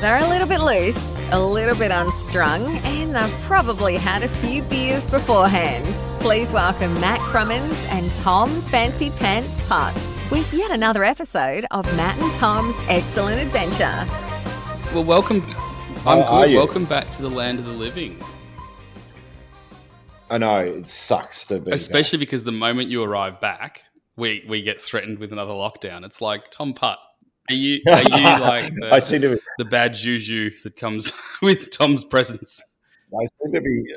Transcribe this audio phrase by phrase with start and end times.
[0.00, 4.62] They're a little bit loose, a little bit unstrung, and they've probably had a few
[4.62, 5.84] beers beforehand.
[6.20, 9.94] Please welcome Matt Krumins and Tom Fancy Pants Putt
[10.30, 14.06] with yet another episode of Matt and Tom's Excellent Adventure.
[14.94, 15.44] Well, welcome.
[16.06, 16.52] I'm are good.
[16.52, 16.56] you?
[16.56, 18.18] Welcome back to the land of the living.
[20.30, 23.82] I know it sucks to be Especially because the moment you arrive back,
[24.16, 26.06] we we get threatened with another lockdown.
[26.06, 26.98] It's like Tom Putt.
[27.50, 29.40] Are you are you like the, I seem to be.
[29.58, 32.62] the bad juju that comes with Tom's presence?
[33.12, 33.94] I seem to be.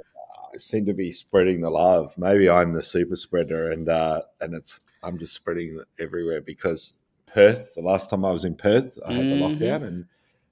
[0.53, 2.17] I seem to be spreading the love.
[2.17, 6.93] Maybe I'm the super spreader, and uh, and it's I'm just spreading everywhere because
[7.27, 7.75] Perth.
[7.75, 9.29] The last time I was in Perth, I had Mhm.
[9.29, 10.05] the lockdown, and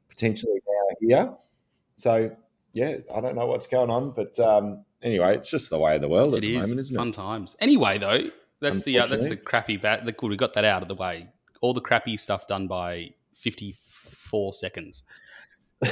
[0.10, 1.34] potentially now here.
[1.96, 2.36] So
[2.74, 6.02] yeah, I don't know what's going on, but um, anyway, it's just the way of
[6.02, 7.14] the world at It the is moment, isn't fun it?
[7.14, 7.56] times.
[7.60, 8.30] Anyway, though,
[8.60, 10.06] that's the uh, that's the crappy bat.
[10.06, 11.30] The, we got that out of the way.
[11.62, 15.04] All the crappy stuff done by fifty four seconds.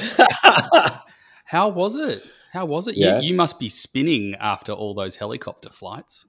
[1.46, 2.24] How was it?
[2.52, 2.98] How was it?
[2.98, 3.20] Yeah.
[3.20, 6.28] You, you must be spinning after all those helicopter flights.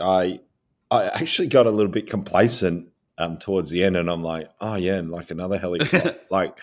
[0.00, 0.40] I
[0.90, 4.76] I actually got a little bit complacent um, towards the end, and I'm like, oh
[4.76, 6.16] yeah, and like another helicopter.
[6.30, 6.56] like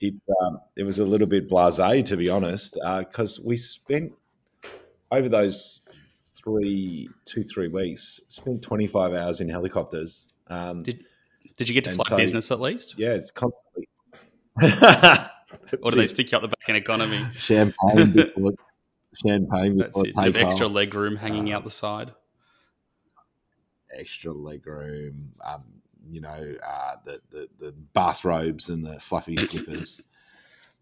[0.00, 4.12] it, um, it was a little bit blasé to be honest, because we spent
[5.10, 5.94] over those
[6.44, 10.28] three, two, three weeks, spent 25 hours in helicopters.
[10.48, 11.04] Um, Did
[11.56, 12.98] Did you get to fly so- business at least?
[12.98, 13.88] yeah, it's constantly.
[15.82, 17.24] Or do they stick you up the back in economy?
[17.36, 18.52] champagne before
[19.24, 20.14] champagne That's it.
[20.14, 20.50] Bit of takeoff?
[20.50, 22.12] extra leg room hanging Um, out the side.
[23.96, 25.62] extra leg room, um,
[26.10, 30.00] you know, uh, the, the the bathrobes and the fluffy slippers.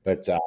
[0.04, 0.40] But um,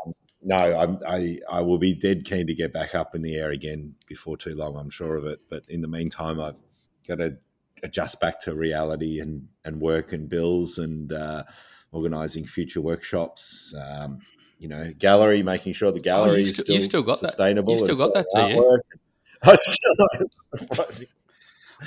[0.46, 3.50] no, I'm, I I will be dead keen to get back up in the air
[3.50, 4.78] again before too long.
[4.78, 5.40] I'm sure of it.
[5.50, 6.62] But in the meantime, I've
[7.08, 7.38] got to
[7.84, 11.44] adjust back to reality and and work and bills and uh,
[11.92, 13.76] organising future workshops.
[13.76, 14.20] Um,
[14.60, 17.28] you know, gallery, making sure the gallery is sti- still, Oh, you still got that.
[17.28, 17.74] sustainable.
[17.74, 18.62] You still got that, do you?
[18.62, 18.80] artwork.
[19.42, 21.08] I still.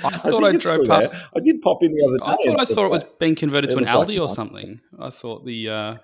[0.03, 0.99] I thought think I drove still there.
[0.99, 1.25] past.
[1.35, 2.23] I did pop in the other day.
[2.25, 4.81] I thought I saw it was being converted it to an like Aldi or something.
[4.99, 5.69] I thought the.
[5.69, 5.95] Uh...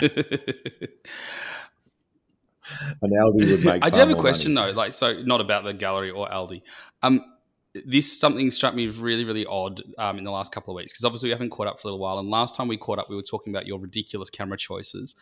[3.02, 3.84] an Aldi would make.
[3.84, 4.72] I do have a question money.
[4.72, 6.62] though, like so not about the gallery or Aldi.
[7.02, 7.22] Um,
[7.84, 10.92] this something struck me as really really odd um, in the last couple of weeks
[10.92, 12.98] because obviously we haven't caught up for a little while, and last time we caught
[12.98, 15.14] up, we were talking about your ridiculous camera choices.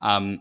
[0.00, 0.40] Um,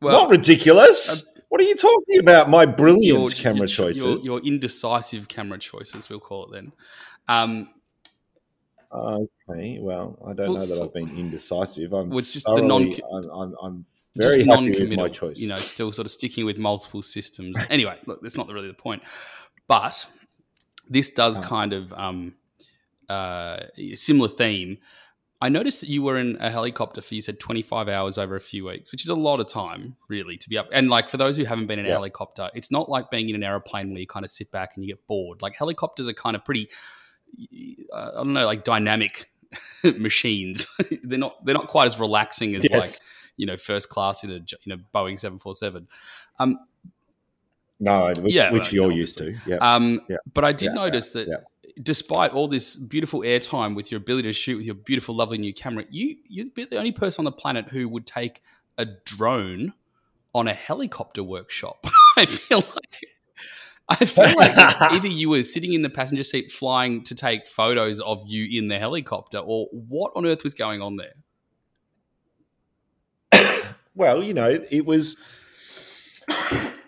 [0.00, 1.32] well, Not ridiculous.
[1.48, 2.50] what are you talking about?
[2.50, 4.02] My brilliant your- camera your- choices.
[4.02, 6.72] your, your indecisive camera choices, we'll call it then.
[7.28, 7.70] Um,
[8.92, 11.92] okay, well, I don't Well, know that I've been indecisive.
[11.92, 13.86] I'm Well, it's just the non- I'm, I'm, I'm
[14.16, 15.38] very just happy with non-committal, my choice.
[15.38, 17.56] You know, still sort of sticking with multiple systems.
[17.70, 19.02] Anyway, look, that's not really the point.
[19.66, 20.06] But
[20.88, 21.42] this does Oh.
[21.42, 22.34] kind of um,
[23.08, 23.60] uh,
[23.94, 24.78] similar theme.
[25.42, 28.40] I noticed that you were in a helicopter for you said 25 hours over a
[28.40, 30.68] few weeks, which is a lot of time, really, to be up.
[30.72, 33.34] And like for those who haven't been in a helicopter, it's not like being in
[33.34, 35.42] an aeroplane where you kind of sit back and you get bored.
[35.42, 36.68] Like helicopters are kind of pretty,
[37.92, 39.30] uh, I don't know, like dynamic
[39.84, 40.66] machines.
[41.02, 43.00] they're not they're not quite as relaxing as like yes.
[43.36, 45.88] You know first class in a in a Boeing seven four seven.
[46.38, 46.58] Um,
[47.80, 49.36] no, which, Yeah, which you're yeah, used to.
[49.46, 49.56] Yeah.
[49.56, 50.16] um, Yeah.
[50.32, 51.44] but I did Yeah, notice that
[51.82, 55.52] despite all this beautiful airtime with your ability to shoot with your beautiful, lovely new
[55.52, 58.42] camera, you you'd be the only person on the planet who would take
[58.78, 59.74] a drone
[60.34, 61.86] on a helicopter workshop.
[62.16, 63.08] I feel like.
[63.86, 64.56] I feel like
[64.92, 68.68] either you were sitting in the passenger seat flying to take photos of you in
[68.68, 71.12] the helicopter, or what on earth was going on there?
[73.94, 75.20] Well, you know, it was.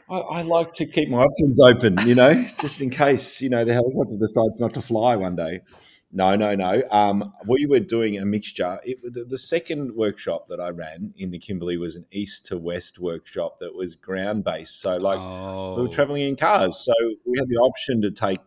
[0.09, 3.65] I, I like to keep my options open, you know, just in case you know
[3.65, 5.61] the helicopter decides not to fly one day.
[6.13, 6.83] No, no, no.
[6.91, 8.79] Um, we were doing a mixture.
[8.85, 12.57] It, the, the second workshop that I ran in the Kimberley was an east to
[12.57, 14.81] west workshop that was ground based.
[14.81, 16.95] So, like, oh, we were traveling in cars, so
[17.27, 18.39] we had the option to take,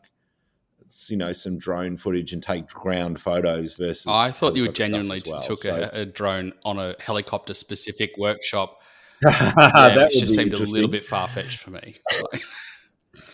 [1.10, 4.08] you know, some drone footage and take ground photos versus.
[4.08, 5.42] I thought you stuff genuinely well.
[5.42, 8.78] took So- a, a drone on a helicopter specific workshop.
[9.22, 11.96] that yeah, which just seemed a little bit far fetched for me.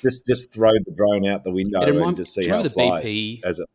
[0.02, 2.72] Just just throw the drone out the window It remind- and just see how it
[2.72, 3.66] flies BP as a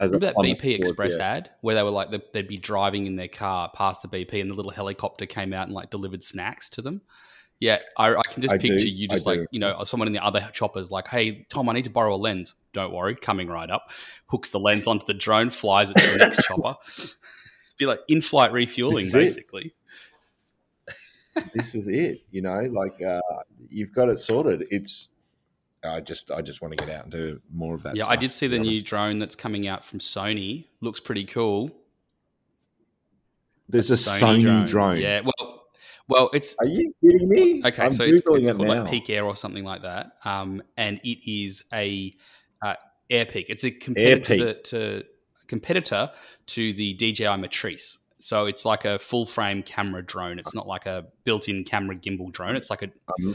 [0.00, 3.06] as Remember that BP Express the- ad where they were like the, they'd be driving
[3.06, 6.24] in their car past the BP and the little helicopter came out and like delivered
[6.24, 7.02] snacks to them.
[7.60, 9.46] Yeah, I, I can just I picture do, you I just like do.
[9.50, 12.16] you know someone in the other choppers like, hey Tom, I need to borrow a
[12.16, 12.54] lens.
[12.72, 13.90] Don't worry, coming right up.
[14.28, 16.76] Hooks the lens onto the drone, flies it to the next chopper.
[17.78, 19.74] Be like in-flight refueling, This basically.
[21.54, 22.22] this is it.
[22.30, 23.20] You know, like uh,
[23.68, 24.66] you've got it sorted.
[24.70, 25.10] It's
[25.84, 27.96] I just I just want to get out and do more of that.
[27.96, 30.66] Yeah, I did see the be new drone that's coming out from Sony.
[30.80, 31.70] Looks pretty cool.
[33.68, 34.96] There's a, Sony, drone.
[34.98, 35.59] Yeah, well,
[36.10, 37.62] well, it's Are you kidding me?
[37.64, 37.84] okay.
[37.84, 38.82] I'm so it's, Googling it's it called now.
[38.82, 42.14] like Peak Air or something like that, um, and it is a
[42.62, 42.74] uh,
[43.08, 43.46] Air Peak.
[43.48, 44.64] It's a competitor Peak.
[44.64, 45.04] to
[45.46, 46.10] competitor
[46.46, 47.98] to the DJI Matrice.
[48.18, 50.38] So it's like a full frame camera drone.
[50.38, 52.54] It's not like a built-in camera gimbal drone.
[52.54, 53.34] It's like a I'm,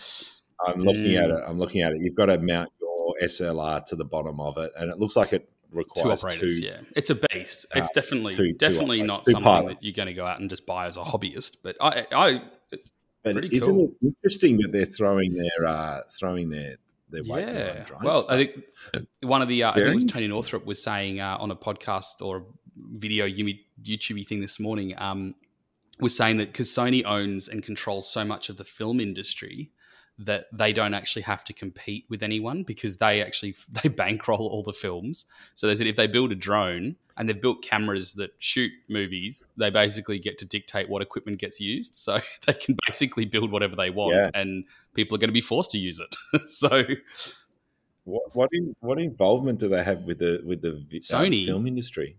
[0.66, 1.38] I'm looking at Mm.
[1.40, 1.44] it.
[1.48, 2.02] I'm looking at it.
[2.02, 5.34] You've got to mount your SLR to the bottom of it, and it looks like
[5.34, 6.28] it requires two.
[6.28, 6.62] operators.
[6.62, 7.66] yeah, it's a beast.
[7.76, 9.74] It's uh, definitely two- two definitely not two something pilots.
[9.76, 11.58] that you're going to go out and just buy as a hobbyist.
[11.64, 12.42] But I, I
[13.26, 13.92] But Pretty isn't cool.
[14.02, 16.76] it interesting that they're throwing their uh, throwing their
[17.10, 17.84] their weight yeah.
[18.04, 18.64] Well, I think
[19.22, 21.56] one of the uh, I think it was Tony Northrup was saying uh, on a
[21.56, 22.42] podcast or a
[22.76, 24.94] video YouTube thing this morning.
[24.98, 25.34] Um,
[26.00, 29.72] was saying that because Sony owns and controls so much of the film industry
[30.18, 34.64] that they don't actually have to compete with anyone because they actually they bankroll all
[34.64, 35.26] the films.
[35.54, 39.46] So they said if they build a drone and they've built cameras that shoot movies,
[39.58, 41.96] they basically get to dictate what equipment gets used.
[41.96, 44.30] So they can basically build whatever they want, Yeah.
[44.34, 46.48] and people are going to be forced to use it.
[46.48, 46.84] so
[48.06, 51.46] what what, in, what involvement do they have with the with the uh, Sony.
[51.46, 52.18] film industry?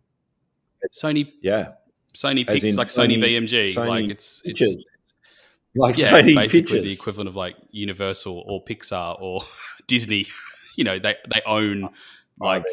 [0.95, 1.73] Sony Yeah,
[2.15, 4.87] Sony picks like Sony, Sony- BMG, Sony like it's it's pictures.
[5.77, 6.83] Like yeah, Sony it's basically pictures.
[6.83, 9.43] the equivalent of like Universal or Pixar or
[9.87, 10.27] Disney.
[10.77, 11.89] You know, they they own
[12.41, 12.65] Oh, like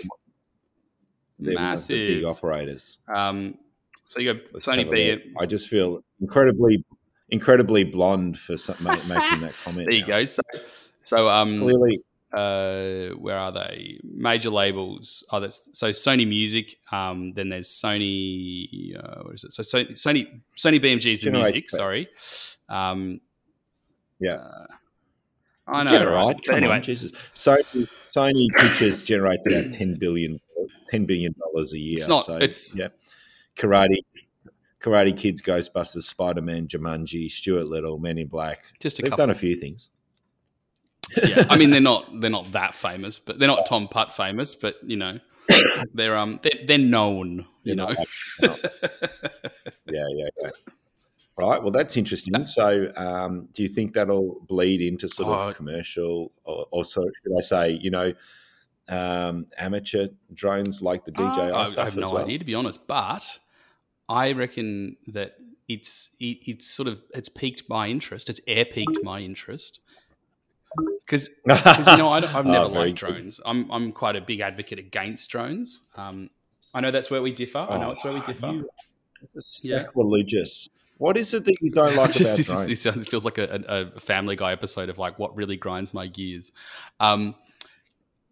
[1.40, 3.00] they're one of the big operators.
[3.14, 3.58] Um,
[4.04, 5.12] so you go Let's Sony have a B.
[5.12, 5.22] look.
[5.40, 6.84] I just feel incredibly
[7.30, 9.08] incredibly blonde for some, making
[9.42, 9.90] that comment.
[9.90, 10.08] There you now.
[10.08, 10.26] go.
[10.26, 10.42] So,
[11.02, 12.00] so um, Clearly,
[12.34, 14.00] uh, where are they?
[14.04, 15.24] Major labels.
[15.32, 16.76] Oh, that's so Sony Music.
[16.92, 18.98] Um, then there's Sony.
[18.98, 19.54] Uh, what is it?
[19.54, 21.70] So Sony Sony, Sony BMG is the music.
[21.70, 22.08] Sorry.
[22.70, 23.20] Um,
[24.20, 24.36] Yeah.
[24.36, 24.66] uh,
[25.68, 25.92] I know.
[25.92, 26.44] get it right?
[26.46, 27.12] Come anyway, on, Jesus.
[27.36, 27.64] Sony
[28.12, 30.40] Sony Pictures generates about ten billion
[30.88, 31.98] ten billion dollars a year.
[32.00, 32.90] It's not- So, it's- yeah.
[33.56, 34.04] Karate,
[34.82, 38.62] Karate Kids, Ghostbusters, Spider Man, Jumanji, Stuart Little, Men in Black.
[38.80, 39.24] just a They've couple.
[39.24, 39.90] done a few things.
[41.24, 44.56] yeah, I mean they're not they're not that famous, but they're not Tom Putt famous,
[44.56, 45.20] but you know
[45.94, 47.46] they're um they're, they're known.
[47.64, 47.94] You They're know,
[48.42, 48.72] not like-
[49.92, 50.50] Yeah, yeah, yeah.
[51.36, 51.62] Right.
[51.62, 52.44] Well, that's interesting.
[52.44, 55.52] So, um, do you think that'll bleed into sort of Oh.
[55.54, 58.14] commercial, or, or so should I say, you know,
[58.88, 62.24] um, amateur drones like the DJI Uh, stuff I have no well?
[62.24, 63.40] idea to be honest, but
[64.10, 65.38] I reckon that
[65.68, 68.30] it's it, it's sort of it's piqued my interest.
[68.30, 69.80] It's air piqued my interest
[71.00, 73.40] because you know I don't, I've Oh, never very liked drones.
[73.46, 75.88] I'm I'm quite a big advocate against drones.
[75.96, 76.30] Um,
[76.76, 77.60] I know that's where we differ.
[77.60, 78.48] I know it's where we Oh, differ.
[78.52, 78.70] you-
[79.64, 79.80] Yeah.
[79.84, 80.70] sacrilegious.
[80.98, 82.68] What is it that you don't like Just about this, is, drones?
[82.68, 86.08] this sounds, feels like a, a, Family Guy episode of like what really grinds my
[86.08, 86.52] gears.
[87.00, 87.36] Um,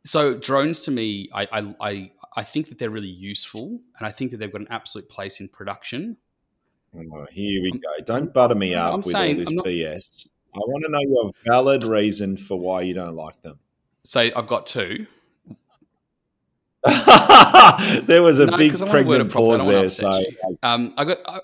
[0.03, 4.11] so drones to me, I, I I I think that they're really useful, and I
[4.11, 6.17] think that they've got an absolute place in production.
[6.95, 8.03] Oh, here we go.
[8.05, 10.27] Don't butter me up I'm with saying- all this not- BS.
[10.53, 13.57] I want to know your valid reason for why you don't like them.
[14.03, 15.07] So I've got two.
[18.03, 19.87] there was a No, big 'cause I wanna word it pregnant pause there.
[19.87, 20.23] So.
[20.63, 21.39] Um, I got I,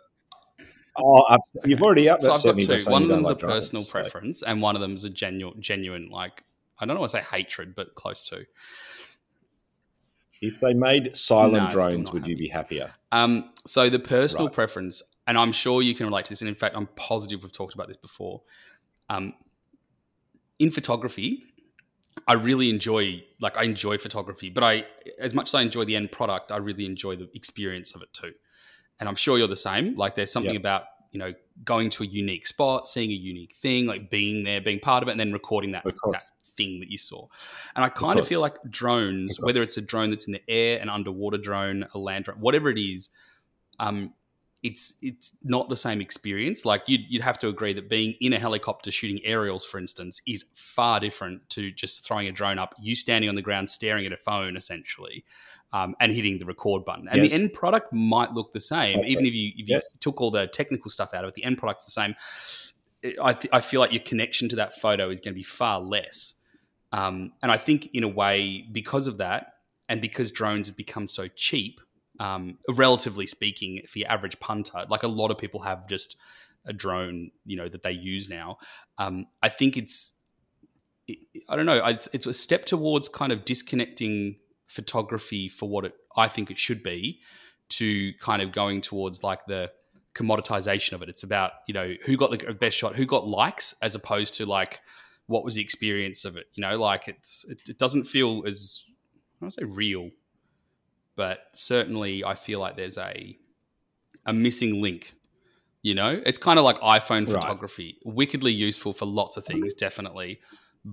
[0.98, 2.92] oh, you've already so I've got two.
[2.92, 6.10] One of them's like a personal so- preference, and one of them's a genuine genuine
[6.10, 6.44] like
[6.80, 8.46] I don't want to say hatred, but close to.
[10.42, 12.94] If they made silent No, drones, would you be happier?
[13.12, 14.54] Um, so the personal Right.
[14.54, 17.52] preference, and I'm sure you can relate to this, and in fact, I'm positive we've
[17.52, 18.44] talked about this before.
[19.10, 19.34] Um,
[20.60, 21.44] in photography,
[22.28, 24.86] I really enjoy, like, I enjoy photography, but I,
[25.18, 28.14] as much as I enjoy the end product, I really enjoy the experience of it
[28.14, 28.34] too.
[29.00, 29.96] And I'm sure you're the same.
[29.96, 30.62] Like, there's something Yep.
[30.62, 34.62] about you know going to a unique spot, seeing a unique thing, like being there,
[34.62, 36.22] being part of it, and then recording that, that
[36.56, 37.28] thing that you saw.
[37.76, 38.30] And I kind of, course.
[38.30, 41.98] feel like drones, whether it's a drone that's in the air, an underwater drone, a
[41.98, 43.10] land drone, whatever it is,
[43.80, 44.14] um,
[44.64, 46.66] it's it's not the same experience.
[46.66, 50.20] Like you'd you'd have to agree that being in a helicopter shooting aerials, for instance,
[50.28, 54.06] is far different to just throwing a drone up, you standing on the ground staring
[54.08, 55.24] at a phone essentially,
[55.74, 57.08] um, and hitting the record button.
[57.10, 57.32] And Yes.
[57.32, 59.10] the end product might look the same, Okay.
[59.10, 59.98] even if you if you Yes.
[60.00, 61.34] took all the technical stuff out of it.
[61.36, 62.16] The end product's the same.
[63.22, 65.80] I th- I feel like your connection to that photo is going to be far
[65.80, 66.34] less.
[66.92, 69.54] Um, and I think in a way because of that,
[69.90, 71.80] and because drones have become so cheap,
[72.20, 76.18] um, relatively speaking, for your average punter, like a lot of people have just
[76.66, 78.58] a drone, you know, that they use now.
[78.98, 80.20] Um, I think it's,
[81.08, 85.86] it, I don't know, it's, it's a step towards kind of disconnecting photography for what
[85.86, 87.22] it, I think it should be,
[87.70, 89.72] to kind of going towards like the
[90.16, 91.10] commoditization of it.
[91.10, 94.46] It's about you know who got the best shot, who got likes, as opposed to
[94.46, 94.82] like
[95.28, 96.48] what was the experience of it.
[96.54, 98.84] You know, like it's it, it doesn't feel as
[99.42, 100.12] I don't say real,
[101.16, 103.38] but certainly I feel like there's a
[104.26, 105.16] a missing link
[105.84, 107.32] You know, it's kind of like iPhone Right.
[107.32, 110.42] photography, wickedly useful for lots of things, definitely.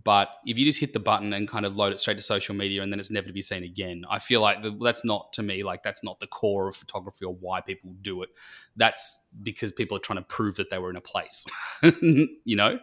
[0.02, 2.52] But if you just hit the button and kind of load it straight to social
[2.52, 5.42] media and then it's never to be seen again, I feel like that's not to
[5.44, 8.30] me like that's not the core of photography or why people do it.
[8.74, 11.44] That's because people are trying to prove that they were in a place.
[12.02, 12.80] you know,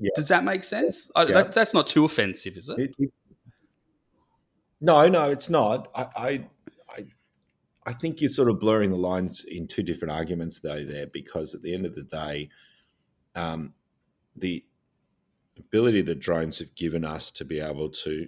[0.00, 0.10] Yeah.
[0.16, 1.12] does that make sense?
[1.14, 2.78] I, that, that's not too offensive, is it?
[2.80, 3.12] It- it-
[4.80, 5.88] no, no, it's not.
[5.94, 6.46] I, I,
[6.90, 7.04] I,
[7.86, 10.82] I think you're sort of blurring the lines in two different arguments, though.
[10.82, 12.48] There, because at the end of the day,
[13.36, 13.74] um,
[14.34, 14.64] the
[15.58, 18.26] ability that drones have given us to be able to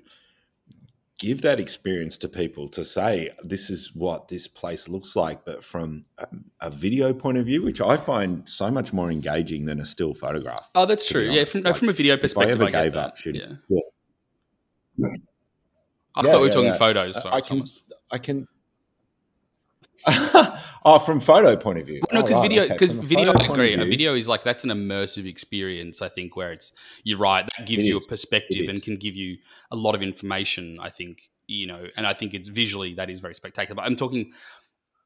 [1.19, 5.62] give that experience to people to say this is what this place looks like, but
[5.62, 6.26] from a,
[6.62, 10.12] a video point of view, which I find so much more engaging than a still
[10.12, 10.71] photograph.
[10.75, 11.23] Oh, that's true.
[11.23, 12.99] Yeah, from, Like, from a video I perspective, ever I, gave that.
[12.99, 13.33] up Yeah.
[13.69, 13.78] yeah.
[16.16, 17.23] I Yeah, thought we were yeah, talking photos.
[17.23, 17.83] Sorry, I can, Thomas.
[18.11, 18.47] I can.
[20.85, 22.00] oh, from photo point of view.
[22.12, 23.75] No, Oh, because right, video, because a video, I agree.
[23.75, 26.03] A video is like that's an immersive experience.
[26.03, 26.73] I think where it's
[27.03, 27.47] you're right.
[27.57, 28.85] That gives It you a perspective and is.
[28.85, 29.38] can give you
[29.71, 30.79] a lot of information.
[30.81, 33.76] I think you know, and I think it's visually that is very spectacular.
[33.76, 34.33] But I'm talking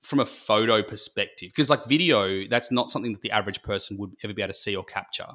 [0.02, 4.12] from a photo perspective because like video, that's not something that the average person would
[4.22, 5.26] ever be able to see or capture.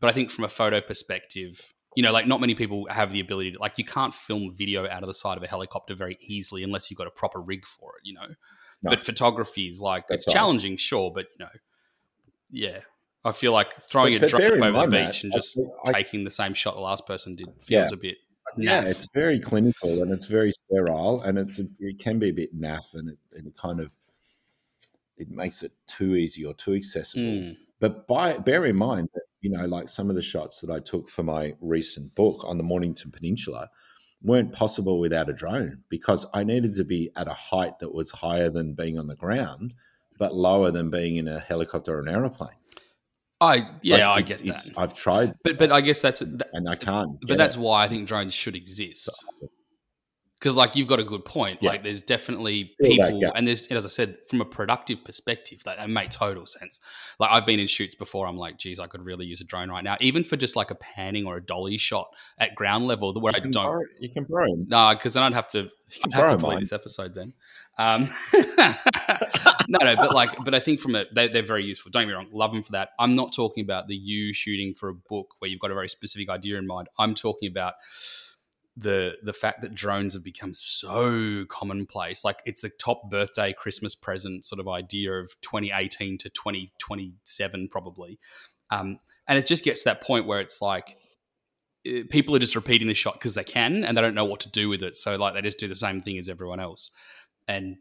[0.00, 3.20] But I think from a photo perspective, you know, like not many people have the
[3.20, 6.16] ability to like you can't film video out of the side of a helicopter very
[6.20, 8.34] easily unless you've got a proper rig for it, you know.
[8.82, 8.90] No.
[8.90, 10.40] But photography is like That's it's right.
[10.40, 11.50] challenging, sure, but you know,
[12.50, 12.78] yeah.
[13.24, 15.92] I feel like throwing But- a but drone over the beach Matt, and just I-
[15.92, 17.80] taking the same shot the last person did Yeah.
[17.80, 18.18] feels a bit
[18.56, 18.86] Yeah, naff.
[18.90, 22.56] it's very clinical and it's very sterile and it's a, it can be a bit
[22.58, 23.90] naff and it, and it kind of
[25.16, 27.24] it makes it too easy or too accessible.
[27.24, 27.56] Mm.
[27.80, 30.78] But by, bear in mind that you know, like some of the shots that I
[30.80, 33.68] took for my recent book on the Mornington Peninsula
[34.22, 38.10] weren't possible without a drone because I needed to be at a height that was
[38.10, 39.74] higher than being on the ground,
[40.18, 42.50] but lower than being in a helicopter or an aeroplane.
[43.40, 44.78] I yeah, Like, I get it's- that.
[44.78, 47.18] I've tried, But but I guess that's that, and I can't.
[47.28, 47.60] but that's it.
[47.60, 49.08] why I think drones should exist.
[50.38, 51.58] Because like you've got a good point.
[51.60, 51.70] Yeah.
[51.70, 55.90] Like there's definitely people, and there's as I said, from a productive perspective, that, that
[55.90, 56.78] makes total sense.
[57.18, 58.26] Like I've been in shoots before.
[58.26, 60.70] I'm like, geez, I could really use a drone right now, even for just like
[60.70, 63.52] a panning or a dolly shot at ground level, where I don't.
[63.52, 64.46] borrow- you can borrow.
[64.66, 65.70] No, because then I'd have to,
[66.04, 66.60] I'd have to delete mine.
[66.60, 67.32] this episode then.
[67.76, 68.08] Um,
[69.68, 71.90] no, no, but like, but I think from a they, they're very useful.
[71.90, 72.90] Don't get me wrong, love them for that.
[72.98, 75.88] I'm not talking about the you shooting for a book where you've got a very
[75.88, 76.88] specific idea in mind.
[76.98, 77.74] I'm talking about
[78.78, 82.24] the the fact that drones have become so commonplace.
[82.24, 88.18] Like it's the top birthday Christmas present sort of idea of 2018 to 2027 probably,
[88.70, 90.96] um, and it just gets to that point where it's like
[91.86, 94.40] uh, people are just repeating the shot because they can and they don't know what
[94.40, 94.94] to do with it.
[94.94, 96.90] So like they just do the same thing as everyone else.
[97.48, 97.78] And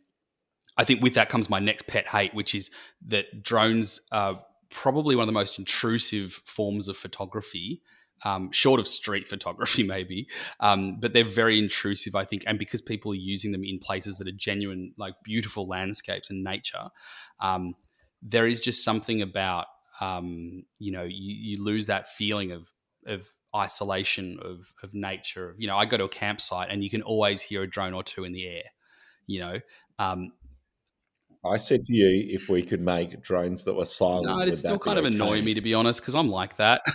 [0.78, 2.72] I think with that comes my next pet hate, which is
[3.08, 7.82] that drones are probably one of the most intrusive forms of photography.
[8.26, 10.28] Um, short of street photography, maybe,
[10.60, 14.18] um, but they're very intrusive, I think, and because people are using them in places
[14.18, 16.90] that are genuine, like beautiful landscapes and nature,
[17.40, 17.76] um,
[18.22, 19.68] there is just something about
[20.02, 22.72] um, you know you, you lose that feeling of
[23.06, 25.56] of isolation of of nature.
[25.58, 28.04] You know, I go to a campsite and you can always hear a drone or
[28.04, 28.64] two in the air.
[29.26, 29.60] You know,
[30.00, 30.32] um,
[31.48, 34.80] I said to you, if we could make drones that were silent, no, would still
[34.80, 35.16] kind of okay?
[35.16, 36.82] annoying me to be honest because I'm like that.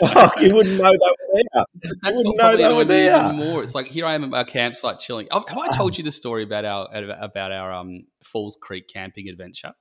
[0.00, 1.64] Oh, you wouldn't know that were there.
[2.02, 3.24] That's know probably they were me there.
[3.24, 3.62] even more.
[3.62, 5.26] It's like here I am at our campsite chilling.
[5.32, 9.28] Have have I told you the story about our about our um, Falls Creek camping
[9.28, 9.72] adventure?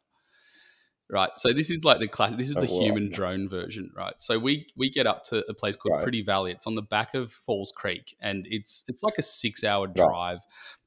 [1.10, 1.30] Right.
[1.36, 2.36] So this is like the class.
[2.36, 2.82] This is Oh, the wow.
[2.82, 4.14] human drone version, right?
[4.22, 6.04] So we we get up to a place called Right.
[6.04, 6.52] Pretty Valley.
[6.52, 10.40] It's on the back of Falls Creek, and it's it's like a six hour drive.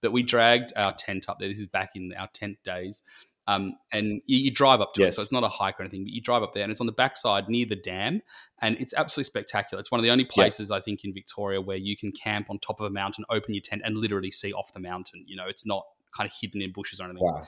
[0.02, 1.48] But we dragged our tent up there.
[1.48, 3.02] This is back in our tent days.
[3.48, 6.04] Um, and you, you drive up to it, so it's not a hike or anything.
[6.04, 8.20] But you drive up there, and it's on the backside near the dam,
[8.60, 9.80] and it's absolutely spectacular.
[9.80, 12.58] It's one of the only places I think in Victoria where you can camp on
[12.58, 15.24] top of a mountain, open your tent, and literally see off the mountain.
[15.26, 15.86] You know, it's not
[16.16, 17.22] kind of hidden in bushes or anything.
[17.22, 17.40] Wow.
[17.40, 17.46] Wow.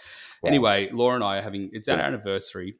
[0.48, 2.06] Anyway, Laura and I are having it's our Yeah.
[2.06, 2.76] anniversary.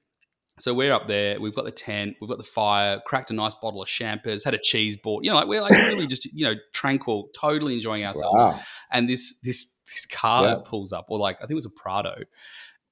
[0.59, 1.41] So we're up there.
[1.41, 2.17] We've got the tent.
[2.21, 3.01] We've got the fire.
[3.07, 4.45] Cracked a nice bottle of champers.
[4.45, 5.25] Had a cheese board.
[5.25, 8.41] You know, like we're like really just you know tranquil, totally enjoying ourselves.
[8.41, 8.61] Wow.
[8.91, 10.55] And this this this car Yeah.
[10.65, 12.15] pulls up, or like I think it was a Prado,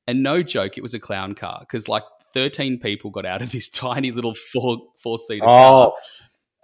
[0.07, 3.53] and no joke, it was a clown car because like thirteen people got out of
[3.53, 5.49] this tiny little four four seater oh.
[5.49, 5.93] car.
[5.93, 5.97] Oh,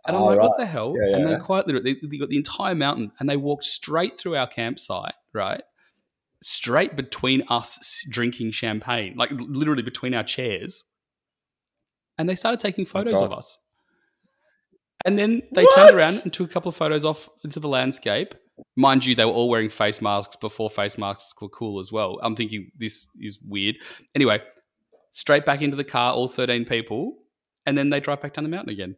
[0.07, 0.49] And I'm Oh, like, right.
[0.49, 0.95] what the hell?
[0.97, 4.19] Yeah, And they quite literally, they, they got the entire mountain and they walked straight
[4.19, 5.63] through our campsite, right?
[6.43, 10.85] Straight between us drinking champagne, like literally between our chairs.
[12.19, 13.25] And they started taking oh photos God.
[13.25, 13.59] of us.
[15.05, 15.77] And then they What?
[15.77, 18.35] turned around and took a couple of photos off into the landscape.
[18.75, 22.19] Mind you, they were all wearing face masks before face masks were cool as well.
[22.23, 23.77] I'm thinking this is weird.
[24.15, 24.43] Anyway,
[25.13, 27.19] straight back into the car, all 13 people,
[27.67, 28.97] and then they drive back down the mountain again.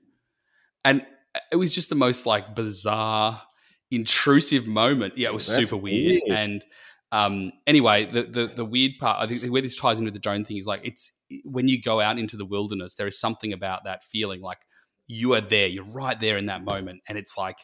[0.84, 1.02] And
[1.34, 3.42] uh, it was just the most like bizarre,
[3.90, 5.18] intrusive moment.
[5.18, 6.22] Yeah, it was That's super weird.
[6.26, 6.38] weird.
[6.38, 6.64] And
[7.10, 10.44] um, anyway, the, the the weird part, I think where this ties into the drone
[10.44, 11.12] thing is like it's
[11.44, 14.58] when you go out into the wilderness, there is something about that feeling like
[15.06, 17.58] you are there, you're right there in that moment, and it's like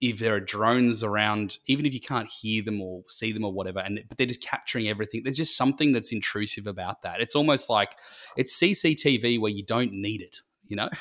[0.00, 3.52] if there are drones around, even if you can't hear them or see them or
[3.52, 5.22] whatever, and but they're just capturing everything.
[5.24, 7.20] There's just something that's intrusive about that.
[7.20, 7.96] It's almost like
[8.36, 10.38] it's CCTV where you don't need it.
[10.66, 10.88] You know?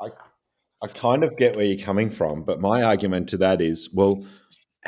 [0.00, 0.10] I,
[0.82, 4.24] I kind of get where you're coming from, but my argument to that is, well,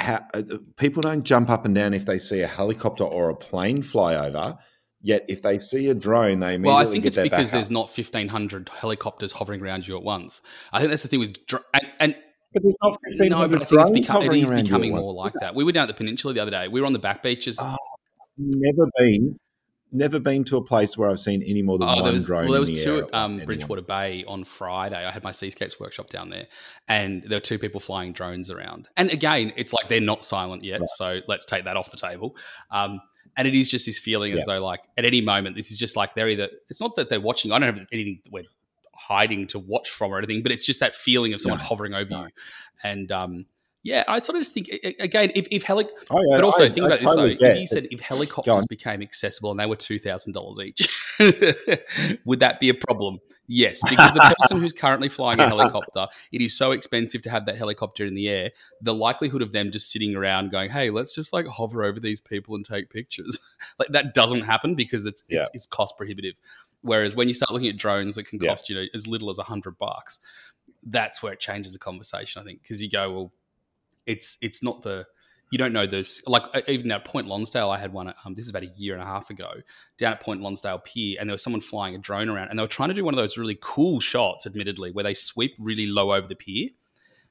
[0.01, 0.43] how, uh,
[0.77, 4.15] people don't jump up and down if they see a helicopter or a plane fly
[4.15, 4.59] over.
[5.03, 7.67] Yet, if they see a drone, they immediately Well, I think get it's because there's
[7.67, 7.73] up.
[7.73, 10.43] not 1,500 helicopters hovering around you at once.
[10.73, 12.17] I think that's the thing with dr- and, and
[12.53, 14.59] But there's not no, 1,500 but I think it's drones become, it hovering is around
[14.59, 15.55] you becoming more like that.
[15.55, 16.69] We were down at the peninsula the other day.
[16.69, 17.57] We were on the back beaches.
[17.59, 17.77] Oh,
[18.37, 19.39] Never been,
[19.93, 22.27] never been to a place where I've seen any more than Oh, one there was,
[22.27, 22.45] drone.
[22.45, 23.39] well, there was the two at um.
[23.39, 25.05] Bridgewater Bay on Friday.
[25.05, 26.47] I had my Seascapes workshop down there,
[26.89, 28.89] and there were two people flying drones around.
[28.97, 30.89] And again, it's like they're not silent yet, Right.
[30.91, 32.37] so let's take that off the table.
[32.71, 33.01] Um,
[33.37, 35.97] and it is just this feeling as though, like, at any moment, this is just
[35.97, 36.49] like they're either.
[36.69, 37.53] It's not that they're watching.
[37.53, 38.45] I don't have anything we're
[38.93, 41.95] hiding to watch from or anything, but it's just that feeling of someone No, hovering
[41.95, 42.23] over no.
[42.25, 42.29] you.
[42.85, 43.47] And um,
[43.83, 44.69] yeah, I sort of just think
[45.01, 47.47] again, if if heli- Oh, yeah, but also I- think I about totally this though.
[47.49, 48.65] If you said if helicopters on.
[48.69, 50.89] became accessible and they were two thousand dollars each,
[52.25, 53.19] would that be a problem?
[53.47, 57.47] Yes, because the person who's currently flying a helicopter, it is so expensive to have
[57.47, 58.51] that helicopter in the air.
[58.81, 62.21] The likelihood of them just sitting around going, "Hey, let's just like hover over these
[62.21, 63.39] people and take pictures,"
[63.79, 66.35] like that doesn't happen because it's it's, it's cost prohibitive.
[66.83, 68.51] Whereas when you start looking at drones that can Yeah.
[68.51, 70.21] cost you know as little as a hundred bucks,
[70.85, 72.41] that's where it changes the conversation.
[72.41, 73.33] I think because you go, well,
[74.13, 75.07] it's it's not the
[75.51, 78.51] you don't know those like even at Point Lonsdale I had one um, this is
[78.51, 79.51] about a year and a half ago
[79.99, 82.63] down at Point Lonsdale Pier and there was someone flying a drone around and they
[82.63, 85.87] were trying to do one of those really cool shots admittedly where they sweep really
[85.87, 86.69] low over the pier.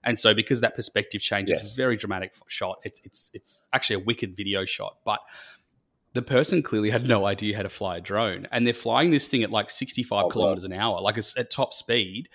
[0.03, 2.79] And so because that perspective change it's a very dramatic shot.
[2.83, 5.19] It's it's it's actually a wicked video shot but
[6.13, 9.27] the person clearly had no idea how to fly a drone and they're flying this
[9.27, 10.31] thing at like 65 Oh, God.
[10.33, 12.27] kilometers an hour like it's at top speed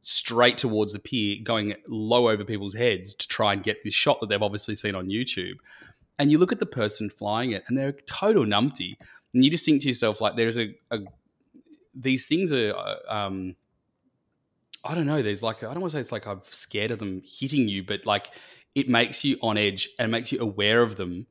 [0.00, 4.20] straight towards the pier, going low over people's heads to try and get this shot
[4.20, 5.56] that they've obviously seen on YouTube.
[6.18, 8.96] And you look at the person flying it, and they're a total numpty,
[9.34, 11.00] and you just think to yourself, like, there's a, a
[11.94, 13.56] these things are, uh, um,
[14.84, 15.22] I don't know.
[15.22, 17.82] There's like I don't want to say it's like I'm scared of them hitting you,
[17.82, 18.30] but like
[18.74, 21.26] it makes you on edge and makes you aware of them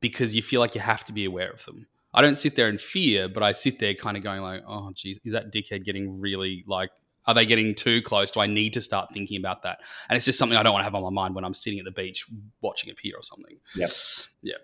[0.00, 1.86] because you feel like you have to be aware of them.
[2.14, 4.92] I don't sit there in fear, but I sit there kind of going like, oh,
[4.94, 6.90] geez, is that dickhead getting really like?
[7.26, 8.30] Are they getting too close?
[8.30, 9.78] Do I need to start thinking about that?
[10.08, 11.78] And it's just something I don't want to have on my mind when I'm sitting
[11.78, 12.26] at the beach
[12.60, 13.56] watching a pier or something.
[13.76, 13.90] Yep.
[14.42, 14.54] Yeah.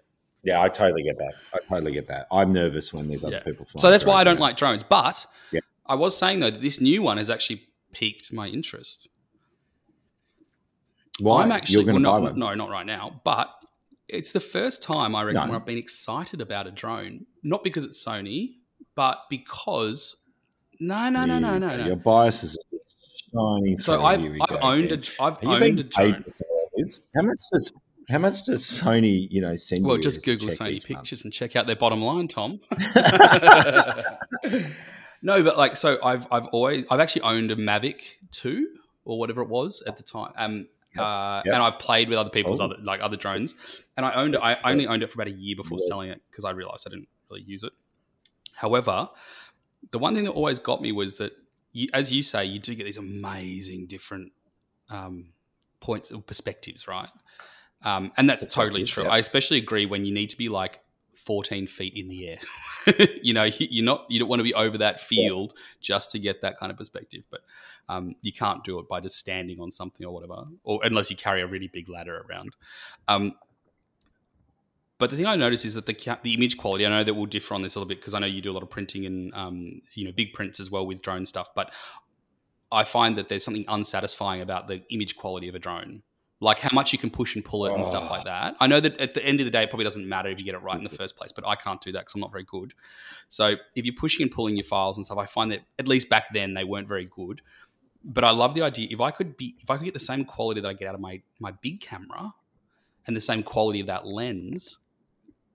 [0.43, 1.35] Yeah, I totally get that.
[1.55, 2.27] I totally get that.
[2.31, 3.43] I'm nervous when there's other Yeah.
[3.43, 3.81] people flying.
[3.83, 4.83] So that's why I don't like drones.
[4.83, 5.61] But Yeah.
[5.87, 9.09] I was saying though that this new one has actually piqued my interest.
[11.19, 11.43] Why?
[11.43, 12.39] I'm actually You're going to well, buy not, one?
[12.39, 13.21] No, not right now.
[13.25, 13.51] But
[14.09, 15.51] it's the first time I reckon No.
[15.51, 17.27] where I've been excited about a drone.
[17.43, 18.57] Not because it's Sony,
[18.95, 20.20] but because
[20.81, 21.87] no, no, no, no, no, no.
[21.87, 22.59] Your bias is
[23.33, 23.79] shining.
[23.79, 24.05] So.
[24.05, 25.05] I've I've owned a again.
[25.21, 26.15] I've owned a drone.
[26.15, 26.45] to say
[26.77, 27.03] this?
[27.15, 27.73] How much does
[28.09, 31.03] how much does Sony, you know, send Well, just Google Sony each month?
[31.03, 32.59] Pictures and check out their bottom line, Tom.
[35.23, 38.69] no, but like, so I've I've always I've actually owned a Mavic two
[39.05, 40.33] or whatever it was at the time.
[40.37, 40.67] Um,
[40.97, 41.05] Yep.
[41.05, 41.55] uh, Yep.
[41.55, 42.65] and I've played with other people's Oh.
[42.65, 43.55] other like other drones,
[43.97, 44.41] and I owned it.
[44.43, 45.87] I only owned it for about a year before Yeah.
[45.87, 47.71] selling it because I realized I didn't really use it.
[48.55, 49.09] However,
[49.91, 51.33] the one thing that always got me was that,
[51.73, 54.33] you, as you say, you do get these amazing different
[54.91, 55.27] um,
[55.81, 57.09] points of perspectives, right?
[57.83, 59.05] Um, and that's totally true.
[59.05, 59.11] yeah.
[59.11, 60.81] I especially agree when you need to be like
[61.17, 62.39] 14 feet in the air.
[63.23, 66.19] you know, you- you're not you don't want to be over that field just to
[66.19, 67.41] get that kind of perspective, but
[67.89, 71.17] um, you can't do it by just standing on something or whatever, or unless you
[71.17, 72.55] carry a really big ladder around.
[73.09, 73.35] Um,
[75.01, 76.87] but the thing I noticed is that the ca- the image quality.
[76.87, 78.53] I know that will differ on this a little bit because I know you do
[78.53, 81.49] a lot of printing and um, you know big prints as well with drone stuff.
[81.55, 81.73] But
[82.71, 86.03] I find that there's something unsatisfying about the image quality of a drone,
[86.41, 88.13] like how much you can push and pull it and stuff Oh.
[88.13, 88.55] like that.
[88.61, 90.45] I know that at the end of the day, it probably doesn't matter if you
[90.45, 92.31] get it right in the first place, but I can't do that because I'm not
[92.31, 92.75] very good.
[93.29, 96.09] So if you're pushing and pulling your files and stuff, I find that at least
[96.09, 97.41] back then they weren't very good.
[98.05, 100.25] But I love the idea if I could be if I could get the same
[100.25, 102.35] quality that I get out of my my big camera
[103.07, 104.79] and the same quality of that lens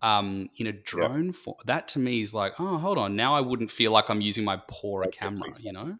[0.05, 3.41] um, in a drone form, that to me is like, oh, hold on, now I
[3.41, 5.65] wouldn't feel like I'm using my poorer That's camera, exciting.
[5.65, 5.97] you know?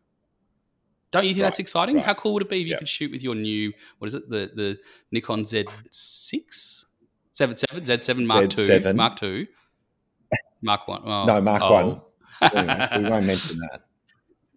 [1.12, 1.96] Don't you think that's exciting?
[1.96, 2.06] right.
[2.06, 4.30] How cool would it be if you could shoot with your new what is it
[4.30, 4.78] the the
[5.12, 6.86] Nikon Z6
[7.32, 8.96] 77 Z7 Mark II Z7.
[8.96, 9.48] Mark II
[10.62, 11.02] Mark One.
[11.06, 11.72] Oh, No, Mark oh.
[11.72, 12.02] One.
[12.54, 13.82] Anyway, we won't mention that.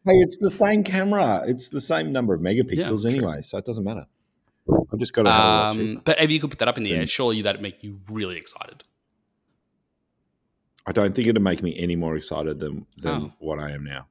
[0.05, 1.45] Hey, it's the same camera.
[1.47, 3.11] It's the same number of megapixels true.
[3.11, 4.07] anyway, so it doesn't matter.
[4.93, 6.77] I've just got to have a watch Um, but if you could put that up
[6.77, 8.85] in the air, surely that'd make you really excited.
[10.89, 13.33] I don't think it'd make me any more excited than than Oh.
[13.41, 14.09] what I am now.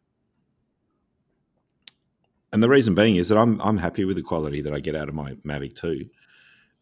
[2.54, 4.96] And the reason being is that I'm I'm happy with the quality that I get
[4.96, 6.08] out of my Mavic 2.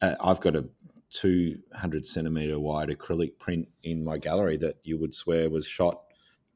[0.02, 0.68] Uh, I've got a
[1.12, 6.02] 200 centimeter wide acrylic print in my gallery that you would swear was shot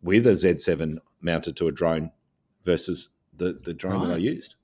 [0.02, 2.12] with a Z7 mounted to a drone
[2.65, 4.56] versus the the drone that I used.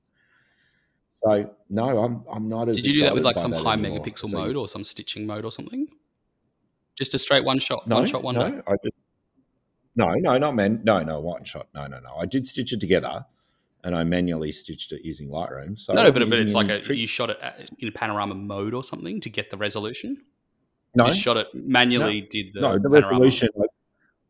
[1.24, 2.76] So no, I'm I'm not as.
[2.76, 4.00] Did you do that with like some high anymore.
[4.02, 5.88] megapixel So- mode or some stitching mode or something?
[6.95, 8.95] Just a straight one shot, No, one shot, one no, I just,
[9.95, 12.15] no, no, not man, no, no, one shot, no, no, no.
[12.15, 13.25] I did stitch it together,
[13.84, 15.77] and I manually stitched it using Lightroom.
[15.77, 18.36] So I No, no, but, but it's like a you shot it at- in panorama
[18.36, 20.23] mode or something to get the resolution.
[20.95, 22.21] No, You shot it manually.
[22.21, 23.10] Did the no, the panorama.
[23.10, 23.49] resolution.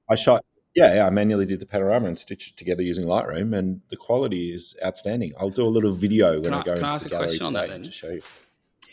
[0.09, 0.43] I, I shot.
[0.75, 3.95] Yeah, yeah, I manually did the panorama and stitched it together using Lightroom, and the
[3.95, 5.33] quality is outstanding.
[5.39, 7.11] I'll do a little video when Can I, I- go can I ask the a
[7.11, 7.83] gallery question on that then?
[7.83, 8.21] to show you.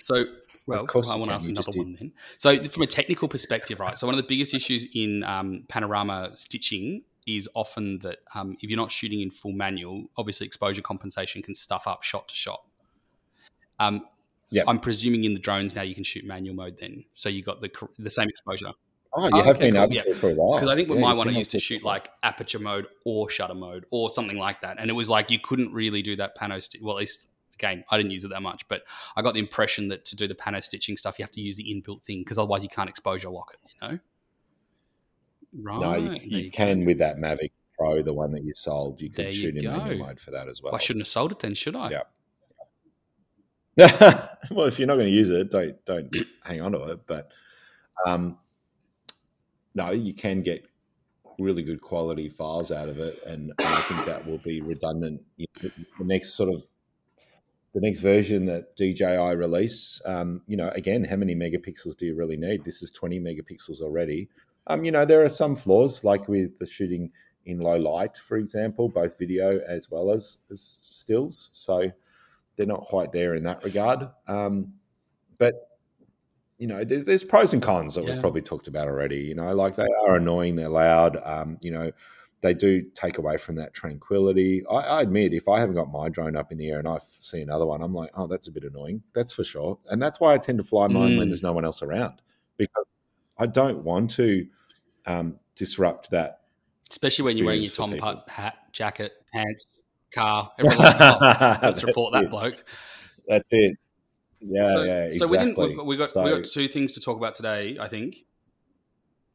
[0.00, 0.24] So,
[0.66, 2.12] well, of course I want to ask another one then.
[2.38, 3.98] So, from a technical perspective, right?
[3.98, 8.70] So, one of the biggest issues in um, panorama stitching is often that um, if
[8.70, 12.62] you're not shooting in full manual, obviously exposure compensation can stuff up shot to shot.
[13.78, 14.06] Um,
[14.52, 14.66] Yep.
[14.68, 17.62] I'm presuming in the drones now you can shoot manual mode then, so you got
[17.62, 18.72] the the same exposure.
[19.14, 20.14] Oh, you Oh, have okay, been cool, able yeah.
[20.14, 20.60] for a while.
[20.60, 23.30] Because I think with Yeah, my one, I used to shoot like aperture mode or
[23.30, 26.36] shutter mode or something like that, and it was like you couldn't really do that
[26.36, 26.62] pano.
[26.62, 27.28] Sti- well, at least
[27.62, 28.82] again, I didn't use it that much, but
[29.16, 31.56] I got the impression that to do the pano stitching stuff, you have to use
[31.56, 33.98] the inbuilt thing because otherwise you can't expose your locket, You know?
[35.54, 35.80] Right.
[35.80, 36.86] No, you, you you can go.
[36.86, 39.00] with that Mavic Pro, the one that you sold.
[39.00, 40.72] You There can you shoot in manual mode for that as well.
[40.72, 41.90] Well, I shouldn't have sold it then, should I?
[41.90, 42.02] Yeah.
[44.50, 47.06] well, if you're not going to use it, don't don't hang on to it.
[47.06, 47.30] But
[48.06, 48.38] um,
[49.74, 50.64] no, you can get
[51.38, 55.22] really good quality files out of it, and I think that will be redundant.
[55.36, 56.62] You know, The next sort of
[57.74, 62.14] the next version that DJI release, um, you know, again, how many megapixels do you
[62.14, 62.64] really need?
[62.64, 64.28] This is 20 megapixels already.
[64.66, 67.10] Um, you know, there are some flaws, like with the shooting
[67.46, 71.50] in low light, for example, both video as well as, as stills.
[71.52, 71.90] So
[72.56, 74.08] they're not quite there in that regard.
[74.28, 74.74] Um,
[75.38, 75.68] but
[76.58, 79.16] you know, there's there's pros and cons that we've probably talked about already.
[79.16, 81.18] You know, like they are annoying, they're loud.
[81.24, 81.90] Um, you know,
[82.42, 84.64] they do take away from that tranquility.
[84.70, 86.98] I, I admit, if I haven't got my drone up in the air and I
[87.08, 89.02] see another one, I'm like, oh, that's a bit annoying.
[89.14, 89.78] That's for sure.
[89.90, 91.18] And that's why I tend to fly mine Mm.
[91.18, 92.20] when there's no one else around
[92.56, 92.84] because
[93.38, 94.46] I don't want to
[95.06, 96.40] um, disrupt that.
[96.90, 99.78] Especially when you're wearing your Tom Putt hat, jacket, pants,
[100.10, 100.52] car.
[100.58, 102.30] Like, oh, let's report that it.
[102.30, 102.64] bloke.
[103.28, 103.76] That's it.
[104.40, 105.56] Yeah, so, yeah, so we didn't.
[105.56, 107.78] We've got, we got, So- we got two things to talk about today.
[107.80, 108.24] I think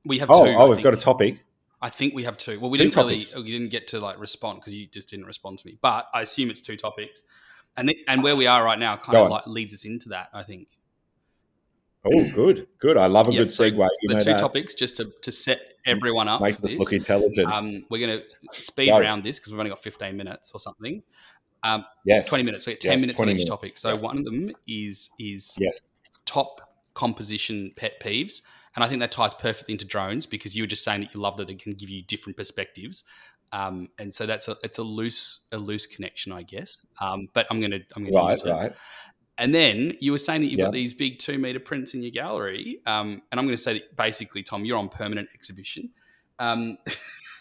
[0.05, 0.51] we have oh, two.
[0.51, 1.39] oh, I we've got a topic.
[1.81, 2.59] I think we have two.
[2.59, 3.33] Well, we Two didn't topics.
[3.33, 3.43] really.
[3.45, 5.77] We didn't get to like respond because you just didn't respond to me.
[5.81, 7.23] But I assume it's two topics,
[7.75, 9.31] and the, and where we are right now kind Go of on.
[9.31, 10.29] like leads us into that.
[10.33, 10.67] I think
[12.05, 12.97] Oh, good, good.
[12.97, 13.87] I love a Yeah, good so segue.
[14.01, 16.41] You the two topics just to to set everyone up.
[16.41, 16.79] makes us this.
[16.79, 17.51] look intelligent.
[17.51, 18.21] Um, we're going
[18.55, 18.97] to speed Go.
[18.99, 21.03] around this because we've only got 15 minutes or something.
[21.63, 22.65] Um, yes, 20 minutes.
[22.65, 23.49] We get 10 Yes, minutes on each minutes.
[23.49, 23.77] topic.
[23.77, 25.91] So one of them is is Yes,
[26.25, 26.61] top
[26.93, 28.41] composition pet peeves.
[28.77, 31.19] And I think that ties perfectly into drones because you were just saying that you
[31.19, 33.03] love that it can give you different perspectives.
[33.51, 36.77] Um, and so that's a it's a loose a loose connection, I guess.
[37.01, 38.49] Um, but I'm gonna I'm gonna right, it.
[38.49, 38.73] right.
[39.39, 40.65] And then you were saying that you've Yeah.
[40.65, 42.79] got these big two meter prints in your gallery.
[42.85, 45.89] Um, and I'm going to say that basically, Tom, you're on permanent exhibition.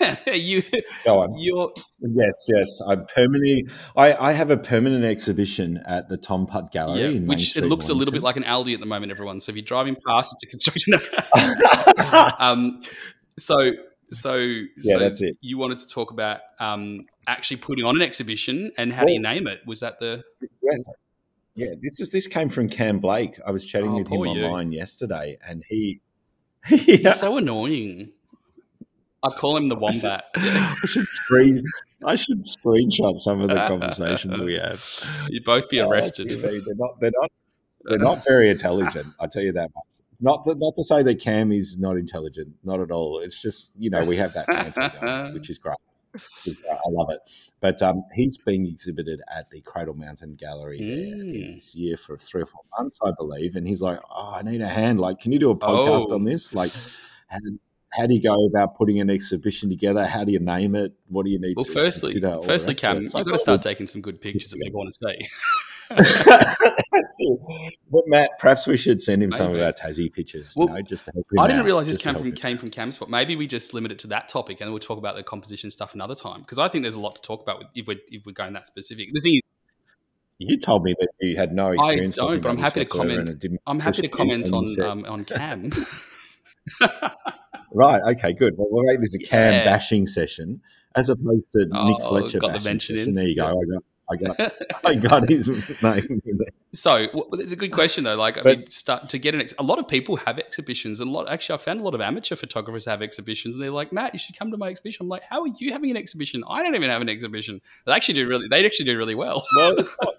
[0.32, 0.62] You
[1.04, 1.38] Go on.
[1.38, 2.80] you're Yes, yes.
[2.86, 3.66] I'm permanently.
[3.96, 7.16] I, I have a permanent exhibition at the Tom Putt Gallery.
[7.16, 9.40] yeah, which it Street, looks a little bit like an Aldi at the moment, everyone.
[9.40, 10.94] So if you're driving past, it's a construction.
[12.38, 12.82] um,
[13.38, 13.72] so
[14.08, 15.36] so Yeah, so that's it.
[15.40, 19.20] You wanted to talk about um, actually putting on an exhibition and how do you
[19.20, 19.60] name it?
[19.66, 20.22] Was that the
[20.62, 20.78] yeah,
[21.54, 21.74] yeah.
[21.80, 23.38] This is this came from Cam Blake.
[23.46, 24.44] I was chatting Oh, with him poor you.
[24.44, 26.00] online yesterday, and he.
[26.70, 26.76] yeah,
[27.10, 28.12] He's so annoying.
[29.26, 30.24] I call him the wombat.
[30.36, 31.64] I should screen.
[32.04, 34.84] I should screenshot some of the conversations we have.
[35.30, 36.28] You'd both be Oh, arrested.
[36.28, 37.00] me, they're not.
[37.00, 37.30] They're not.
[37.84, 39.06] They're not very intelligent.
[39.20, 39.84] I tell you that much.
[40.20, 42.48] Not to, not to say that Cam is not intelligent.
[42.64, 43.18] Not at all.
[43.18, 45.76] It's just you know we have that banter which is great.
[46.12, 46.72] Which is great.
[46.74, 47.20] I love it.
[47.60, 51.54] But um, he's being exhibited at the Cradle Mountain Gallery Mm.
[51.54, 53.56] this year for three or four months, I believe.
[53.56, 54.98] And he's like, "Oh, I need a hand.
[55.00, 56.14] Like, can you do a podcast Oh.
[56.14, 56.54] on this?
[56.54, 56.72] Like,
[57.28, 57.38] how,
[57.96, 60.04] how do you go about putting an exhibition together?
[60.04, 60.92] How do you name it?
[61.08, 62.42] What do you need Well, to firstly, consider?
[62.42, 65.28] Firstly, Cam, you've got to start taking some good pictures that people want to see.
[65.88, 67.38] That's it.
[67.90, 70.52] But Matt, perhaps we should send him some of our Tassie pictures.
[70.56, 72.58] Well, you know, just to help him I didn't out, realize this came from, came
[72.58, 73.08] from Camspot.
[73.08, 75.94] Maybe we just limit it to that topic, and we'll talk about the composition stuff
[75.94, 76.40] another time.
[76.40, 78.52] Because I think there's a lot to talk about with, if we're if we're going
[78.54, 79.08] that specific.
[79.12, 79.42] The thing is,
[80.38, 82.18] You told me that you had no experience.
[82.18, 83.20] I don't, but I'm happy to comment.
[83.20, 85.70] and it didn't I'm happy to comment on um, on Cam.
[87.72, 88.00] Right.
[88.16, 88.32] Okay.
[88.32, 88.56] Good.
[88.56, 89.64] Well, we'll make this a cam Yeah.
[89.64, 90.60] bashing session
[90.94, 92.98] as opposed to Nick Oh, Fletcher got bashing session.
[93.10, 93.14] in.
[93.14, 93.60] There you go.
[93.70, 93.78] Yeah.
[94.08, 94.40] I got.
[94.40, 94.52] I got.
[94.84, 95.48] I got his
[95.82, 96.20] name.
[96.72, 98.14] So well, it's a good question though.
[98.16, 99.40] Like, I But- mean, start to get an.
[99.40, 101.28] Ex- a lot of people have exhibitions, and a lot.
[101.28, 104.20] Actually, I found a lot of amateur photographers have exhibitions, and they're like, "Matt, you
[104.20, 106.44] should come to my exhibition." I'm like, "How are you having an exhibition?
[106.48, 108.46] I don't even have an exhibition." They actually do really.
[108.48, 109.44] They actually do really well.
[109.56, 110.14] Well, it's not.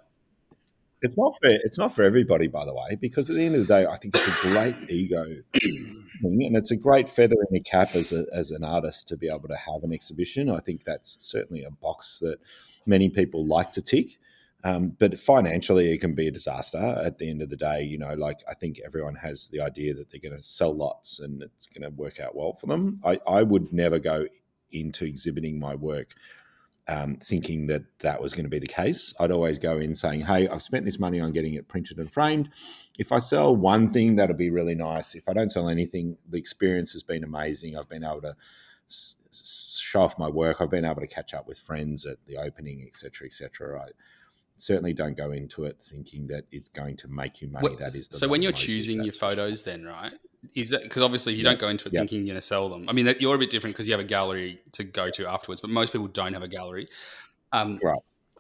[1.02, 3.62] It's not for it's not for everybody, by the way, because at the end of
[3.62, 5.26] the day, I think it's a great ego
[6.22, 9.18] thing, and it's a great feather in your cap as a, as an artist to
[9.18, 10.50] be able to have an exhibition.
[10.50, 12.40] I think that's certainly a box that
[12.86, 14.18] many people like to tick.
[14.64, 17.84] Um, but financially, it can be a disaster at the end of the day.
[17.84, 21.20] You know, like I think everyone has the idea that they're going to sell lots
[21.20, 23.00] and it's going to work out well for them.
[23.06, 24.28] I, I would never go
[24.72, 26.14] into exhibiting my work
[26.88, 29.14] um, thinking that that was going to be the case.
[29.20, 32.12] I'd always go in saying, "Hey, I've spent this money on getting it printed and
[32.12, 32.50] framed.
[32.98, 35.16] If I sell one thing, that'll be really nice.
[35.16, 37.78] If I don't sell anything, the experience has been amazing.
[37.78, 38.36] I've been able to
[39.32, 40.62] show off my work.
[40.62, 43.90] I've been able to catch up with friends at the opening, etc., etc.
[44.58, 47.68] certainly don't go into it thinking that it's going to make you money.
[47.76, 49.30] Wh- that is the so when you're choosing your for sure.
[49.30, 50.14] photos, then right?
[50.56, 51.50] Is that because obviously you Yeah.
[51.52, 52.02] don't go into it Yeah.
[52.02, 52.88] thinking you're going to sell them?
[52.90, 55.28] I mean, that, you're a bit different because you have a gallery to go to
[55.28, 56.88] afterwards, but most people don't have a gallery.
[57.52, 58.00] Um, Right.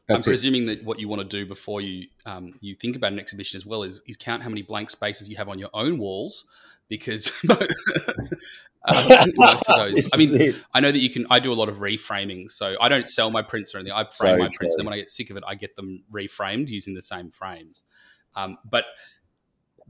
[0.09, 0.29] I'm That's it.
[0.29, 3.57] presuming that what you want to do before you um, you think about an exhibition
[3.57, 6.45] as well is, is count how many blank spaces you have on your own walls,
[6.87, 7.29] because
[8.87, 10.09] um, most of those.
[10.13, 10.55] I mean.
[10.73, 11.25] I know that you can.
[11.29, 13.93] I do a lot of reframing, so I don't sell my prints or anything.
[13.93, 14.75] I frame So my prints.
[14.75, 17.29] and Then when I get sick of it, I get them reframed using the same
[17.31, 17.83] frames.
[18.35, 18.85] Um, but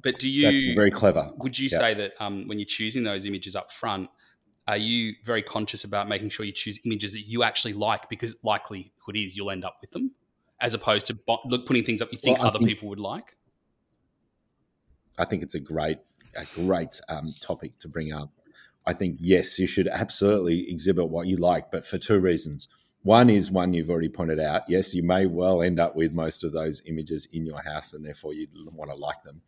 [0.02, 0.44] but do you?
[0.50, 1.32] that's very clever.
[1.38, 1.78] would you yeah.
[1.78, 4.10] say that um, when you're choosing those images up front,
[4.68, 8.10] are you very conscious about making sure you choose images that you actually like?
[8.10, 10.12] Because likelihood is you'll end up with them,
[10.62, 13.00] as opposed to bo- look putting things up you think Well, other think- people would
[13.00, 13.36] like.
[15.18, 15.98] I think it's a great,
[16.36, 18.30] a great um, topic to bring up.
[18.88, 22.70] I think yes, you should absolutely exhibit what you like, but for two reasons.
[23.04, 24.64] One is one you've already pointed out.
[24.70, 28.04] Yes, you may well end up with most of those images in your house, and
[28.04, 29.42] therefore you want to like them.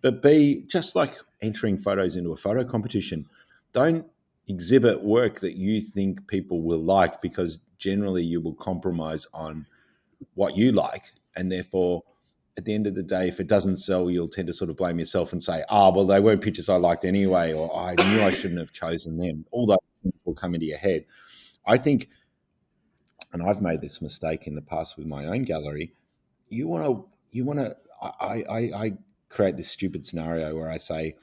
[0.00, 3.26] But B, just like entering photos into a photo competition,
[3.74, 4.06] don't
[4.48, 9.66] exhibit work that you think people will like because generally you will compromise on
[10.34, 12.02] what you like, and therefore
[12.56, 14.76] at the end of the day, if it doesn't sell, you'll tend to sort of
[14.76, 18.22] blame yourself and say, "Ah, well, they weren't pictures I liked anyway," or "I knew
[18.22, 21.04] I shouldn't have chosen them." All those things will come into your head.
[21.66, 22.08] I think,
[23.32, 25.92] and I've made this mistake in the past with my own gallery.
[26.48, 27.76] You want to, you want to.
[28.00, 28.92] I, I, I
[29.28, 31.16] create this stupid scenario where I say,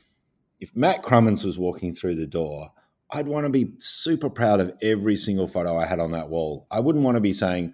[0.60, 2.72] if Matt Krumins was walking through the door,
[3.10, 6.68] I'd want to be super proud of every single photo I had on that wall.
[6.72, 7.74] I wouldn't want to be saying,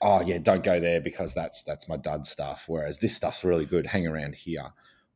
[0.00, 3.66] "Oh yeah, don't go there because that's that's my dud stuff." Whereas this stuff's really
[3.66, 3.86] good.
[3.86, 4.66] Hang around here.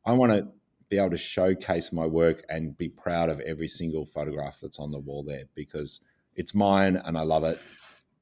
[0.05, 0.47] I want to
[0.89, 4.91] be able to showcase my work and be proud of every single photograph that's on
[4.91, 6.01] the wall there because
[6.35, 7.59] it's mine and I love it.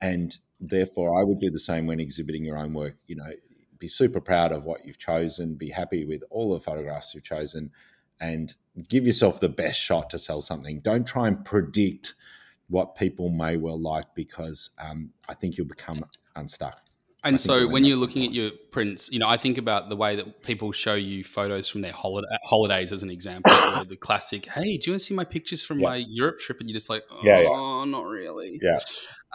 [0.02, 2.96] And therefore, I would do the same when exhibiting your own work.
[3.08, 3.32] You know,
[3.80, 5.56] be super proud of what you've chosen.
[5.56, 7.72] Be happy with all the photographs you've chosen,
[8.20, 8.56] and
[8.88, 10.80] give yourself the best shot to sell something.
[10.80, 12.14] Don't try and predict
[12.70, 16.80] what people may well like because um, I think you'll become unstuck.
[17.26, 20.18] And so when you're looking at your prints, you know, I think about the way
[20.18, 23.54] that people show you photos from their holiday, holidays as an example.
[23.88, 25.90] the classic, hey, do you want to see my pictures from Yeah.
[25.90, 26.60] my Europe trip?
[26.60, 27.86] And you're just like, oh, Yeah, yeah.
[27.86, 28.60] not really.
[28.62, 28.80] Yeah.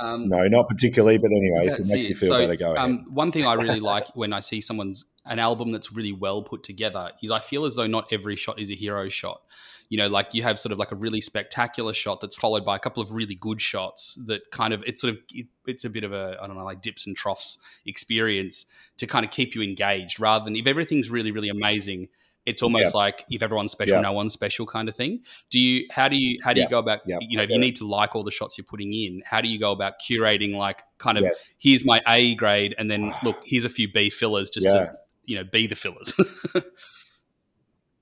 [0.00, 2.84] Um, No, not particularly, but anyway, if it makes you feel So, better, go ahead.
[2.84, 6.42] Um, one thing I really like when I see someone's an album that's really well
[6.42, 9.40] put together is I feel as though not every shot is a hero shot.
[9.90, 12.76] You know, like you have sort of like a really spectacular shot that's followed by
[12.76, 15.90] a couple of really good shots that kind of it's sort of it, it's a
[15.90, 18.66] bit of a I don't know like dips and troughs experience
[18.98, 22.08] to kind of keep you engaged rather than if everything's really really amazing.
[22.46, 24.00] It's almost like if everyone's special, Yeah.
[24.00, 25.20] no one's special kind of thing.
[25.50, 25.86] Do you?
[25.90, 26.38] How do you?
[26.42, 27.00] How do you go about?
[27.06, 27.18] Yeah.
[27.20, 27.56] You know, if Yeah.
[27.56, 29.94] you need to like all the shots you're putting in, how do you go about
[30.00, 31.44] curating like kind of yes.
[31.58, 34.72] here's my A grade, and then look, here's a few B fillers just Yeah.
[34.86, 34.94] to
[35.26, 36.14] you know be the fillers.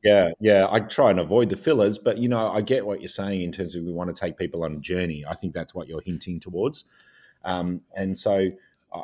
[0.07, 0.69] Yeah, yeah.
[0.71, 3.51] I try and avoid the fillers, but you know, I get what you're saying in
[3.51, 5.25] terms of we want to take people on a journey.
[5.29, 6.85] I think that's what you're hinting towards.
[7.45, 8.51] Um, and so
[8.95, 9.03] I,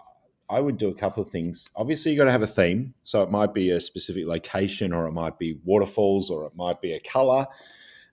[0.49, 1.71] I would do a couple of things.
[1.75, 2.95] Obviously, you got to have a theme.
[3.03, 6.81] So it might be a specific location, or it might be waterfalls, or it might
[6.81, 7.47] be a color.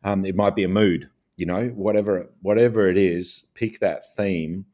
[0.04, 1.12] Um, it might be a mood.
[1.36, 4.66] You know, whatever whatever it is, pick that theme,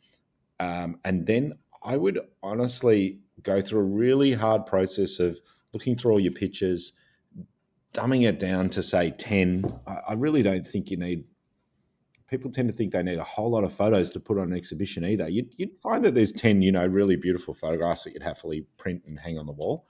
[0.59, 5.39] um, and then I would honestly go through a really hard process of
[5.73, 6.93] looking through all your pictures,
[7.95, 9.73] dumbing it down to say 10.
[9.87, 11.23] I, I really don't think you need
[12.27, 14.57] people tend to think they need a whole lot of photos to put on an
[14.57, 15.29] exhibition either.
[15.29, 19.03] You'd, you'd, find that there's 10, you know, really beautiful photographs that you'd happily print
[19.05, 19.85] and hang on the wall.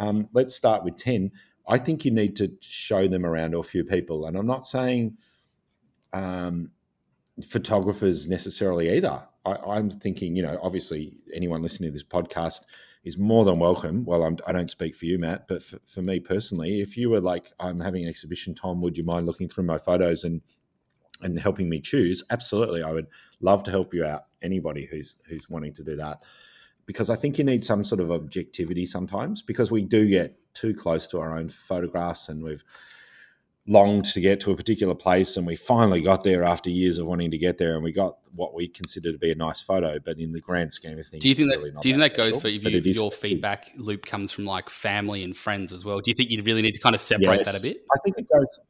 [0.00, 1.30] Um, let's start with 10.
[1.68, 4.26] I think you need to show them around to a few people.
[4.26, 5.18] And I'm not saying
[6.12, 6.70] um,
[7.42, 9.22] photographers necessarily either.
[9.44, 12.62] I, am thinking, you know, obviously anyone listening to this podcast
[13.04, 14.04] is more than welcome.
[14.04, 16.96] Well, I'm, I do not speak for you, Matt, but for, for me personally, if
[16.96, 20.24] you were like, I'm having an exhibition, Tom, would you mind looking through my photos
[20.24, 20.42] and
[21.20, 22.22] and helping me choose?
[22.30, 23.08] Absolutely, I would
[23.40, 24.26] love to help you out.
[24.42, 26.22] Anybody who's who's wanting to do that,
[26.86, 30.74] because I think you need some sort of objectivity sometimes, because we do get too
[30.74, 32.64] close to our own photographs, and we've
[33.68, 37.06] longed to get to a particular place and we finally got there after years of
[37.06, 39.98] wanting to get there and we got what we consider to be a nice photo
[39.98, 42.02] but in the grand scheme of things do you think that really do you think
[42.02, 45.72] that, that goes for if you, your feedback loop comes from like family and friends
[45.72, 46.00] as well?
[46.00, 47.84] Do you think you really need to kind of separate yes, that a bit?
[47.92, 48.64] I think it goes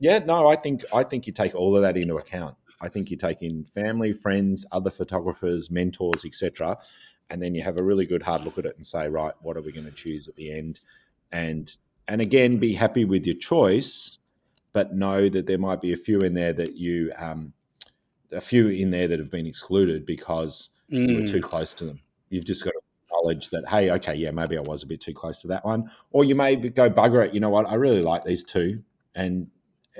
[0.00, 2.56] yeah no i think i think you take all of that into account.
[2.80, 6.76] I think you take in family friends other photographers mentors etc
[7.30, 9.56] and then you have a really good hard look at it and say right what
[9.56, 10.80] are we going to choose at the end?
[11.30, 11.74] And
[12.08, 14.18] and again, be happy with your choice,
[14.72, 17.52] but know that there might be a few in there that you, um,
[18.32, 21.08] a few in there that have been excluded because mm.
[21.08, 21.42] you were too mm.
[21.42, 22.00] close to them.
[22.30, 25.14] You've just got to acknowledge that, hey, okay, yeah, maybe I was a bit too
[25.14, 25.90] close to that one.
[26.10, 27.34] Or you may go bugger it.
[27.34, 27.68] You know what?
[27.68, 28.82] I really like these two.
[29.14, 29.48] And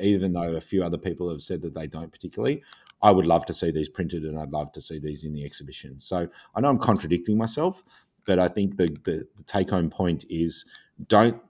[0.01, 2.63] even though a few other people have said that they don't particularly,
[3.03, 5.45] I would love to see these printed and I'd love to see these in the
[5.45, 6.01] exhibition.
[6.01, 7.83] So I know I'm contradicting myself,
[8.25, 10.65] but I think the, the, the take home point is
[11.09, 11.41] don't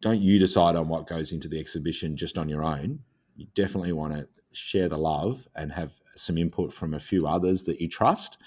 [0.00, 3.00] don't you decide on what goes into the exhibition just on your own.
[3.36, 7.64] You definitely want to share the love and have some input from a few others
[7.64, 8.38] that you trust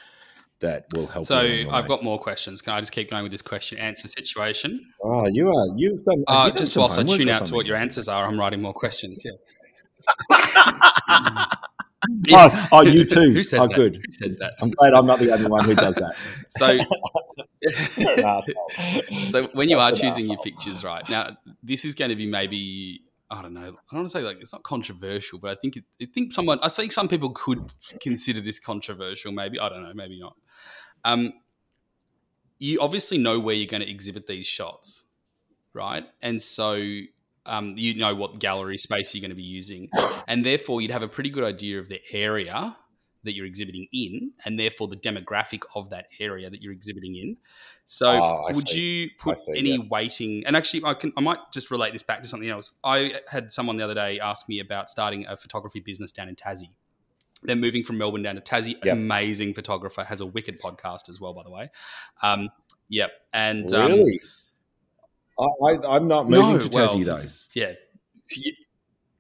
[0.60, 1.26] that will help.
[1.26, 2.62] So I've got more questions.
[2.62, 4.94] Can I just keep going with this question answer situation?
[5.04, 6.24] Oh, you are you've done.
[6.28, 8.74] Uh, you've just whilst I tune out to what your answers are, I'm writing more
[8.74, 9.24] questions.
[9.26, 9.32] Yeah.
[12.32, 13.32] oh, oh, you too.
[13.32, 13.76] Who said oh, that?
[13.76, 13.96] good.
[13.96, 14.54] Who said that?
[14.62, 16.16] I'm glad I'm not the only one who does that.
[16.50, 16.78] So
[19.26, 23.02] so when you are choosing your pictures, right now, this is going to be maybe
[23.30, 23.62] I don't know.
[23.62, 26.34] I don't want to say like it's not controversial, but I think it, I think
[26.34, 29.32] someone I think some people could consider this controversial.
[29.32, 29.94] Maybe I don't know.
[29.94, 30.36] Maybe not.
[31.06, 31.34] Um,
[32.60, 35.06] you obviously know where you're going to exhibit these shots,
[35.74, 36.06] right?
[36.22, 36.74] And so
[37.46, 39.90] um, you know what gallery space you're going to be using,
[40.28, 42.76] and therefore you'd have a pretty good idea of the area
[43.24, 47.38] that you're exhibiting in, and therefore the demographic of that area that you're exhibiting in.
[47.86, 48.80] So, oh, would see.
[48.80, 49.84] you put see, any yeah.
[49.90, 50.44] weighting?
[50.46, 52.74] And actually, I can I might just relate this back to something else.
[52.84, 56.36] I had someone the other day ask me about starting a photography business down in
[56.36, 56.72] Tassie.
[57.44, 58.76] They're moving from Melbourne down to Tassie.
[58.84, 58.94] Yep.
[58.94, 61.72] Amazing photographer, has a wicked podcast as well, by the way.
[62.22, 62.50] Um,
[62.88, 64.22] yep, and um, really,
[65.40, 67.22] um, I, am not moving no, to Tassie well, though.
[67.22, 67.74] Is, yeah,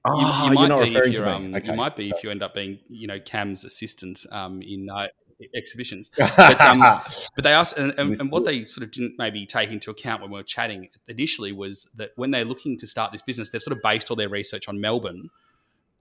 [0.03, 1.67] Oh, you, you, might be if you're, um, okay.
[1.67, 5.07] you might be if you end up being, you know, Cam's assistant um, in uh,
[5.55, 6.09] exhibitions.
[6.17, 9.69] But, um, but they asked, and, and, and, what they sort of didn't maybe take
[9.69, 13.21] into account when we were chatting initially was that when they're looking to start this
[13.21, 15.29] business, they've sort of based all their research on Melbourne,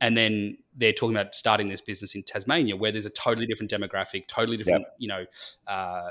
[0.01, 3.71] and then they're talking about starting this business in Tasmania, where there's a totally different
[3.71, 4.95] demographic, totally different, yep.
[4.99, 5.25] you know.
[5.67, 6.11] Uh,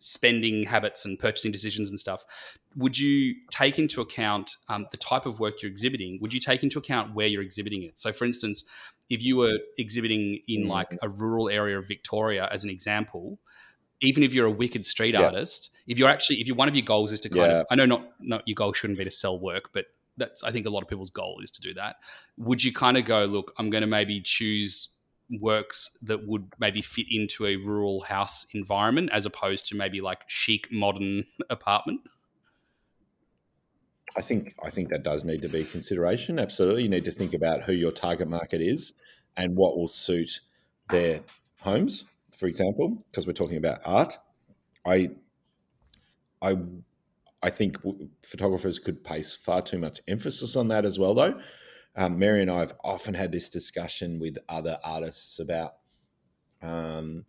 [0.00, 2.24] spending habits and purchasing decisions and stuff,
[2.74, 6.18] would you take into account um, the type of work you're exhibiting?
[6.20, 7.98] Would you take into account where you're exhibiting it?
[7.98, 8.64] So, for instance,
[9.08, 10.70] if you were exhibiting in mm-hmm.
[10.70, 13.38] like a rural area of Victoria, as an example,
[14.00, 15.24] even if you're a wicked street yeah.
[15.24, 17.58] artist, if you're actually, if you, one of your goals is to kind yeah.
[17.60, 19.86] of, I know not, not your goal shouldn't be to sell work, but
[20.16, 21.96] that's, I think a lot of people's goal is to do that.
[22.38, 24.88] Would you kind of go, look, I'm going to maybe choose
[25.30, 30.28] works that would maybe fit into a rural house environment as opposed to maybe like
[30.28, 32.00] chic modern apartment?
[34.16, 36.38] I think I think that does need to be consideration.
[36.38, 39.00] Absolutely, you need to think about who your target market is
[39.36, 40.40] and what will suit
[40.90, 41.20] their
[41.60, 42.04] homes.
[42.36, 44.18] For example, because we're talking about art,
[44.84, 45.10] I,
[46.42, 46.56] I,
[47.42, 47.76] I think
[48.24, 51.38] photographers could place far too much emphasis on that as well, though.
[51.96, 55.74] Um, Mary and I have often had this discussion with other artists about
[56.62, 57.24] um,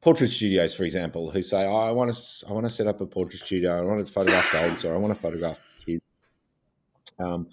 [0.00, 3.00] portrait studios, for example, who say, oh, "I want to, I want to set up
[3.00, 3.78] a portrait studio.
[3.78, 6.02] I want to photograph dogs, or I want to photograph kids."
[7.18, 7.48] Um,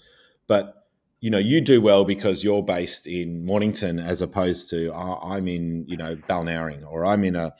[0.48, 0.88] but
[1.20, 5.48] you know, you do well because you're based in Mornington, as opposed to oh, I'm
[5.48, 7.54] in, you know, Balnarring, or I'm in a,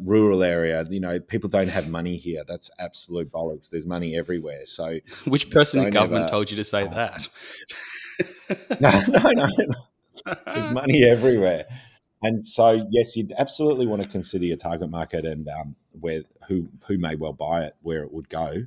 [0.00, 0.84] rural area.
[0.88, 2.42] You know, people don't have money here.
[2.46, 3.70] That's absolute bollocks.
[3.70, 4.66] There's money everywhere.
[4.66, 6.94] So, which person in government ever, told you to say oh.
[6.94, 7.28] that?
[8.80, 10.34] no, no, no, no.
[10.46, 11.66] There's money everywhere.
[12.22, 16.68] And so, yes, you'd absolutely want to consider your target market and um, where who
[16.86, 18.64] who may well buy it, where it would go,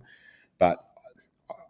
[0.59, 0.86] but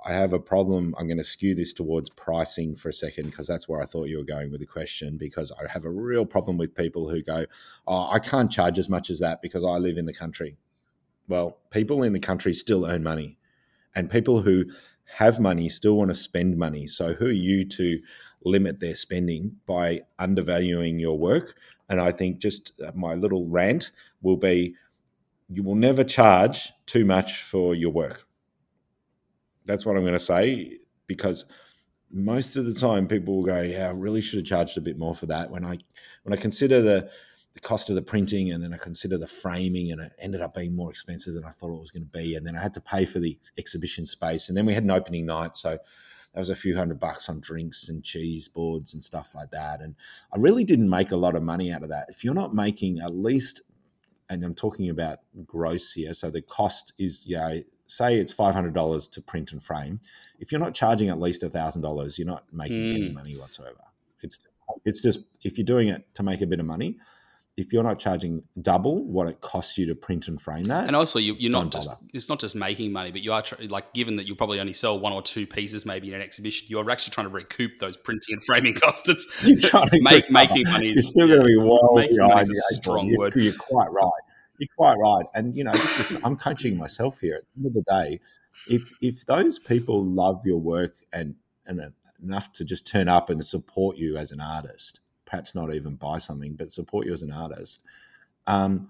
[0.08, 0.96] I have a problem.
[0.98, 4.08] I'm going to skew this towards pricing for a second because that's where I thought
[4.08, 5.18] you were going with the question.
[5.18, 7.46] Because I have a real problem with people who go,
[7.86, 10.56] "Oh, I can't charge as much as that because I live in the country."
[11.28, 13.38] Well, people in the country still earn money,
[13.96, 14.66] and people who
[15.18, 16.88] have money still want to spend money.
[16.88, 18.00] So, who are you to
[18.46, 21.60] limit their spending by undervaluing your work?
[21.90, 23.92] And I think just uh, my little rant
[24.22, 24.76] will be
[25.50, 28.27] you will never charge too much for your work
[29.68, 31.46] that's what I'm going to say because
[32.12, 34.98] most of the time people will go, "Yeah, I really should have charged a bit
[34.98, 35.78] more for that." When I
[36.24, 37.10] when I consider the
[37.54, 40.54] the cost of the printing and then I consider the framing and it ended up
[40.54, 42.74] being more expensive than I thought it was going to be, and then I had
[42.76, 45.72] to pay for the ex- exhibition space, and then we had an opening night, so
[45.72, 49.82] that was a few hundred bucks on drinks and cheese boards and stuff like that,
[49.82, 49.96] and
[50.34, 52.08] I really didn't make a lot of money out of that.
[52.10, 53.62] If you're not making at least
[54.30, 56.14] and I'm talking about gross here.
[56.14, 60.00] So the cost is, yeah, say it's five hundred dollars to print and frame,
[60.40, 62.96] if you're not charging at least thousand dollars, you're not making mm.
[62.96, 63.16] any hmm.
[63.16, 63.80] money whatsoever.
[64.22, 64.40] It's
[64.86, 66.98] it's just if you're doing it to make a bit of money,
[67.56, 70.96] if you're not charging double what it costs you to print and frame that, and
[70.96, 73.94] also you, are not just it's not just making money, but you are tr- like
[73.94, 76.80] given that you'll probably only sell one or two pieces maybe in an exhibition, you
[76.80, 79.10] are actually trying to recoup those printing and framing costs.
[79.10, 80.90] It's you're trying to make, making money.
[80.90, 82.50] Is, you're still going to be well behind.
[82.50, 83.36] A strong word.
[83.36, 84.12] You're quite right.
[84.58, 87.36] You're quite right, and you know, this is I'm coaching myself here.
[87.36, 88.20] At the end of the day,
[88.68, 91.36] if if those people love your work and
[91.66, 91.94] and
[92.24, 96.18] enough to just turn up and support you as an artist, perhaps not even buy
[96.18, 97.84] something, but support you as an artist.
[98.48, 98.90] Um,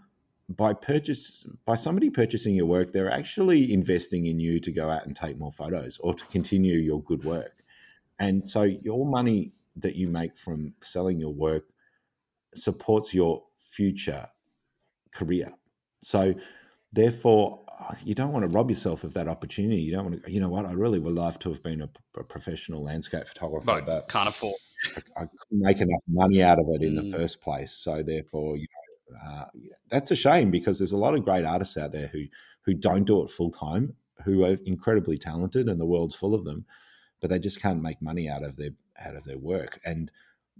[0.49, 5.05] by purchase by somebody purchasing your work, they're actually investing in you to go out
[5.05, 7.63] and take more photos or to continue your good work.
[8.19, 11.65] And so your money that you make from selling your work
[12.55, 14.25] supports your future
[15.17, 15.49] career.
[16.01, 16.35] So,
[16.91, 17.63] therefore,
[18.03, 19.81] you don't want to rob yourself of that opportunity.
[19.81, 20.65] You don't want to, you know what?
[20.65, 24.29] I really would love to have been a, a professional landscape photographer, but, but can't
[24.29, 24.55] afford.
[24.95, 27.03] I, I, couldn't make enough money out of it in mm.
[27.03, 27.73] the first place.
[27.73, 29.45] So, therefore, you know, uh,
[29.89, 32.25] that's a shame because there's a lot of great artists out there who
[32.65, 33.95] who don't do it full time,
[34.25, 36.65] who are incredibly talented, and the world's full of them,
[37.21, 39.79] but they just can't make money out of their out of their work.
[39.85, 40.11] And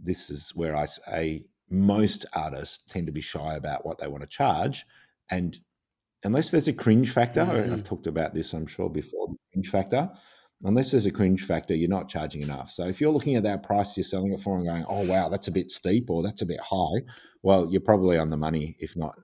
[0.02, 4.24] this is where I say most artists tend to be shy about what they want
[4.24, 4.86] to charge.
[5.30, 5.58] And
[6.24, 7.74] unless there's a cringe factor, mm-hmm.
[7.74, 10.10] I've talked about this, I'm sure, before the cringe factor.
[10.64, 12.72] Unless there's a cringe factor, you're not charging enough.
[12.72, 15.30] So if you're looking at that price you're selling it for and going, oh, wow,
[15.30, 17.04] that's a bit steep or that's a bit high,
[17.44, 19.16] well, you're probably on the money, if not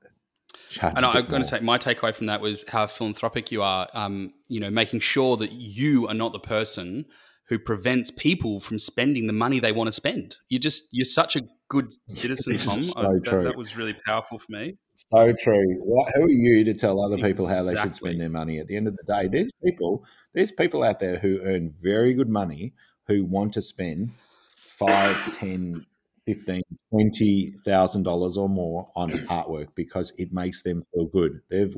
[0.82, 3.88] and I'm going to say my takeaway from that was how philanthropic you are.
[3.94, 7.06] Um, you know, making sure that you are not the person
[7.54, 10.38] who prevents people from spending the money they want to spend.
[10.50, 12.80] You're just you're such a good citizen, Tom.
[12.80, 14.76] So I, that, that, was really powerful for me.
[14.96, 15.76] So true.
[15.82, 17.56] What, who are you to tell other people exactly.
[17.56, 18.58] how they should spend their money?
[18.58, 22.16] At the end of the day, there's people there's people out there who earn very
[22.16, 22.74] good money
[23.06, 24.10] who want to spend
[24.56, 25.86] five, ten,
[26.26, 31.40] fifteen, twenty thousand dollars or more on artwork because it makes them feel good.
[31.52, 31.76] They've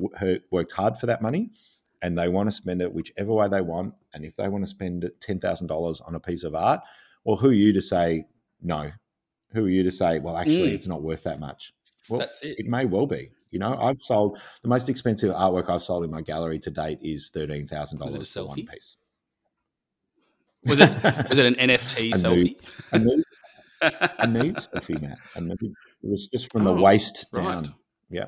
[0.51, 1.51] worked hard for that money
[2.05, 3.95] and they want to spend it whichever way they want.
[4.13, 6.81] And if they want to spend ten thousand dollars on a piece of art,
[7.23, 8.27] well, who are you to say
[8.61, 8.91] no?
[9.53, 10.75] Who are you to say, well, actually, mm.
[10.75, 11.73] it's not worth that much?
[12.07, 12.59] Well, That's it.
[12.59, 13.31] It may well be.
[13.49, 16.99] You know, I've sold the most expensive artwork I've sold in my gallery to date
[17.01, 18.97] is thirteen thousand dollars for one piece.
[20.65, 20.91] Was it
[21.29, 22.35] was it an NFT a selfie?
[22.37, 23.23] Nude, a, nude,
[24.19, 25.17] a nude selfie, Matt.
[25.35, 25.57] A nude.
[25.61, 27.73] It was just from oh, the waist down.
[28.11, 28.27] Yeah,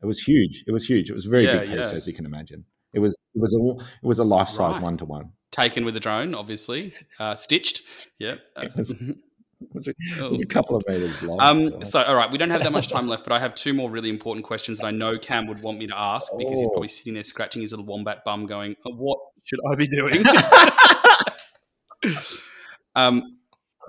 [0.00, 0.62] it was huge.
[0.68, 1.10] It was huge.
[1.10, 1.96] It was a very yeah, big piece, yeah.
[1.96, 2.64] as you can imagine.
[2.92, 5.32] It was it was a it was a life size one to one.
[5.50, 7.82] Taken with a drone, obviously, uh, stitched.
[8.18, 8.34] Yeah.
[8.56, 9.16] It was, it
[9.72, 11.40] was, a, it was a couple of meters long.
[11.40, 13.72] Um, so, all right, we don't have that much time left, but I have two
[13.72, 16.68] more really important questions that I know Cam would want me to ask because he's
[16.68, 20.22] probably sitting there scratching his little wombat bum, going, oh, "What should I be doing?"
[22.94, 23.37] um,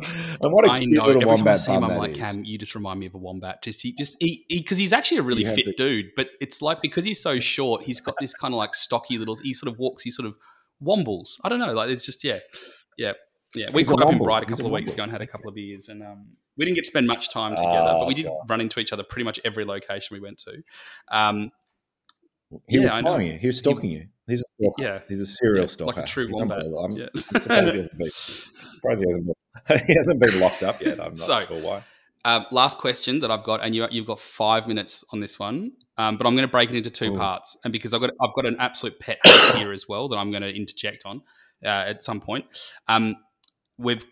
[0.41, 1.05] and what a I know.
[1.05, 2.15] Every time I see him, I'm like.
[2.15, 3.63] Cam, you just remind me of a wombat.
[3.63, 6.81] Just he, just he, because he, he's actually a really fit dude, but it's like
[6.81, 9.35] because he's so short, he's got this kind of like stocky little.
[9.35, 10.03] He sort of walks.
[10.03, 10.37] He sort of
[10.83, 11.39] wombles.
[11.43, 11.73] I don't know.
[11.73, 12.39] Like it's just yeah,
[12.97, 13.13] yeah,
[13.55, 13.67] yeah.
[13.71, 15.49] We he's caught up in Bright a couple of weeks ago and had a couple
[15.49, 16.27] of beers, and um,
[16.57, 18.37] we didn't get to spend much time together, oh, but we did God.
[18.47, 20.61] run into each other pretty much every location we went to.
[21.09, 21.51] Um,
[22.67, 23.37] he yeah, was following you.
[23.37, 24.07] He was stalking he, you.
[24.27, 24.83] He's a stalker.
[24.83, 25.95] Yeah, he's a serial yeah, stalker.
[25.97, 26.65] Like a true wombat.
[26.65, 27.07] I'm, yeah.
[27.15, 29.35] surprised, he surprised he hasn't been
[29.87, 30.99] he hasn't been locked up yet.
[30.99, 31.83] I'm not so, sure why.
[32.25, 35.71] Uh, last question that I've got, and you, have got five minutes on this one,
[35.97, 37.17] um, but I'm going to break it into two Ooh.
[37.17, 39.19] parts, and because I've got I've got an absolute pet
[39.55, 41.21] here as well that I'm going to interject on
[41.63, 42.45] uh, at some point.
[42.87, 43.15] Um,
[43.77, 44.05] we've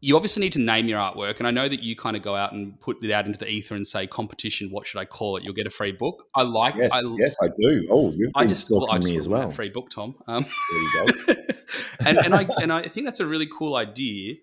[0.00, 1.38] you obviously need to name your artwork.
[1.38, 3.48] And I know that you kind of go out and put it out into the
[3.48, 4.70] ether and say competition.
[4.70, 5.42] What should I call it?
[5.42, 6.24] You'll get a free book.
[6.34, 6.76] I like.
[6.76, 7.86] Yes, I, yes, I do.
[7.90, 9.50] Oh, you've I been just, stalking well, I just me as well.
[9.50, 10.14] Free book, Tom.
[10.26, 11.34] Um, There you go.
[12.06, 14.34] and, and I and I think that's a really cool idea.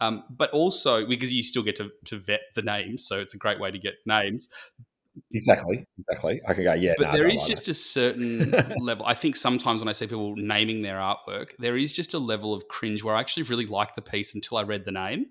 [0.00, 3.38] Um, but also because you still get to, to vet the names, so it's a
[3.38, 4.48] great way to get names.
[5.32, 6.40] exactly, exactly.
[6.46, 6.74] I can go.
[6.74, 8.50] Yeah, But nah, there like just a certain
[8.80, 9.06] level.
[9.06, 12.52] I think sometimes when I see people naming their artwork, there is just a level
[12.52, 15.26] of cringe where I actually really like the piece until I read the name.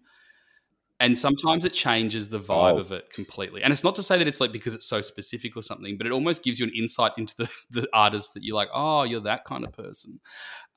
[1.03, 2.79] And sometimes it changes the vibe Oh.
[2.79, 3.61] of it completely.
[3.61, 6.07] And it's not to say that it's like because it's so specific or something, but
[6.07, 9.21] it almost gives you an insight into the, the artist that you're like, oh, you're
[9.21, 10.19] that kind of person.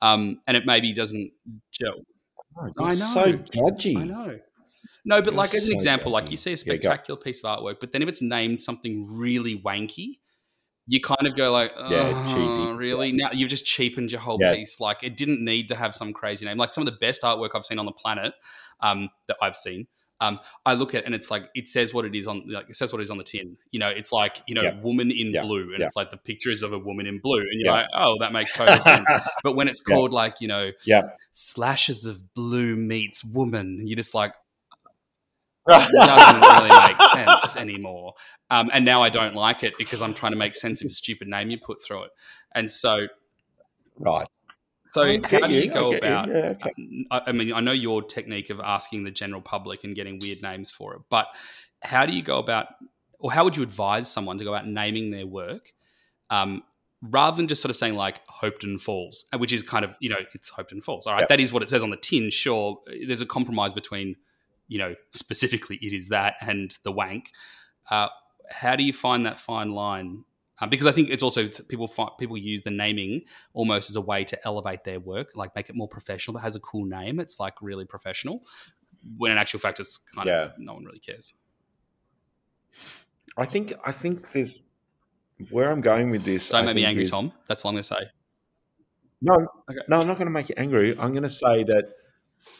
[0.01, 1.31] Um, and it maybe doesn't
[1.71, 1.93] gel.
[2.57, 3.39] Oh, I you're So know.
[3.55, 3.95] judgy.
[3.97, 4.39] I know.
[5.05, 7.43] No, but You're like as an so example, like you see a Yeah, spectacular piece
[7.43, 10.19] of artwork, but then if it's named something really wanky,
[10.87, 12.65] you kind of go like, Yeah, oh, cheesy.
[12.75, 13.11] really?
[13.13, 14.57] Now you've just cheapened your whole Yes.
[14.57, 14.79] piece.
[14.79, 16.57] Like it didn't need to have some crazy name.
[16.57, 18.33] Like some of the best artwork I've seen on the planet
[18.81, 19.87] um, that I've seen.
[20.19, 22.75] Um, I look at and it's like it says what it is on like it
[22.75, 23.57] says what it is on the tin.
[23.71, 24.79] You know, it's like you know, Yeah.
[24.81, 25.43] woman in Yeah.
[25.43, 25.85] blue, and Yeah.
[25.85, 28.51] it's like the pictures of a woman in blue, and you're like, oh, that makes
[28.51, 29.07] total sense.
[29.43, 31.03] But when it's called like you know, Yeah.
[31.33, 34.33] slashes of blue meets woman, you're just like,
[35.69, 38.13] it doesn't really make sense anymore.
[38.49, 40.89] Um, and now I don't like it because I'm trying to make sense of the
[40.89, 42.11] stupid name you put through it.
[42.55, 43.07] And so,
[43.99, 44.27] right.
[44.97, 46.09] So how do you, you go get you.
[46.09, 46.27] about?
[46.27, 46.71] Yeah, okay.
[47.11, 50.41] I, I mean, I know your technique of asking the general public and getting weird
[50.41, 51.27] names for it, but
[51.81, 52.67] how do you go about,
[53.19, 55.71] or how would you advise someone to go about naming their work?
[56.29, 56.63] Um,
[57.01, 60.09] rather than just sort of saying like Hopetoun Falls, uh, which is kind of, you
[60.09, 61.05] know, it's Hopetoun Falls.
[61.05, 61.21] All right.
[61.21, 61.29] Yep.
[61.29, 62.29] That is what it says on the tin.
[62.31, 62.79] Sure.
[63.05, 64.15] There's a compromise between,
[64.67, 67.31] you know, specifically it is that and the wank.
[67.89, 68.07] Uh,
[68.49, 70.23] how do you find that fine line?
[70.59, 71.87] Um, because I think it's also people
[72.19, 73.21] people use the naming
[73.53, 76.33] almost as a way to elevate their work, like make it more professional.
[76.33, 78.43] But has a cool name, it's like really professional.
[79.17, 80.43] When in actual fact, it's kind Yeah.
[80.45, 81.33] of no one really cares.
[83.37, 84.65] I think I think there's
[85.51, 86.49] where I'm going with this.
[86.49, 87.31] Don't I make me angry, is- Tom.
[87.47, 88.09] That's all I'm going to say.
[89.21, 89.33] No,
[89.69, 89.79] Okay.
[89.87, 90.91] no, I'm not going to make you angry.
[90.97, 91.85] I'm going to say that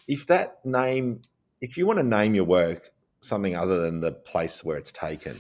[0.07, 1.21] if that name,
[1.61, 2.91] if you want to name your work
[3.21, 5.35] something other than the place where it's taken,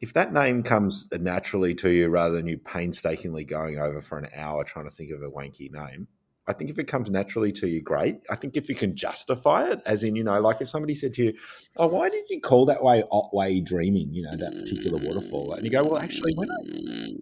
[0.00, 4.28] if that name comes naturally to you rather than you painstakingly going over for an
[4.34, 6.06] hour trying to think of a wanky name,
[6.48, 8.20] I think if it comes naturally to you, great.
[8.30, 11.14] I think if you can justify it, as in, you know, like if somebody said
[11.14, 11.32] to you,
[11.76, 15.54] Oh, why did you call that way Otway Dreaming, you know, that particular waterfall?
[15.54, 16.56] And you go, Well, actually, when I,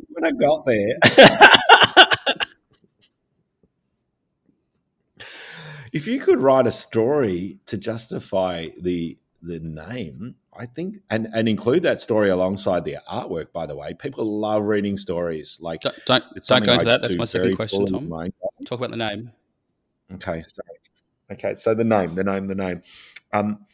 [0.08, 0.98] when I got there,
[5.92, 11.48] if you could write a story to justify the the name, I think, and and
[11.48, 13.52] include that story alongside the artwork.
[13.52, 15.58] By the way, people love reading stories.
[15.60, 17.02] Like Don't don't, it's don't go into I that.
[17.02, 18.08] That's my second question, Tom.
[18.64, 19.32] Talk about the name.
[20.14, 20.78] Okay, sorry.
[21.32, 22.82] Okay, so the name, the name, the name.
[23.32, 23.64] Um,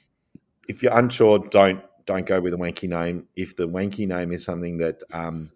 [0.68, 3.26] if you're unsure, don't don't go with a wanky name.
[3.36, 5.50] If the wanky name is something that um,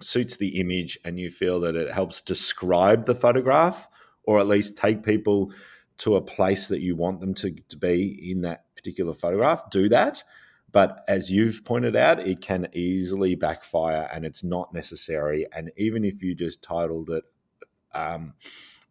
[0.00, 3.88] suits the image and you feel that it helps describe the photograph,
[4.24, 5.52] or at least take people
[5.98, 9.88] to a place that you want them to, to be in that particular photograph, do
[9.88, 10.22] that.
[10.74, 15.46] But as you've pointed out, it can easily backfire and it's not necessary.
[15.52, 17.22] And even if you just titled it
[17.94, 18.34] um,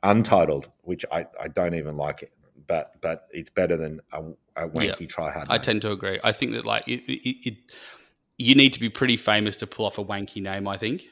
[0.01, 2.31] untitled, which I, I don't even like it,
[2.67, 4.23] but but it's better than a,
[4.55, 5.47] a wanky try hard.
[5.49, 6.21] I tend to agree.
[6.23, 7.57] I think that like it, it, it,
[8.37, 10.69] you need to be pretty famous to pull off a wanky name.
[10.69, 11.03] I think,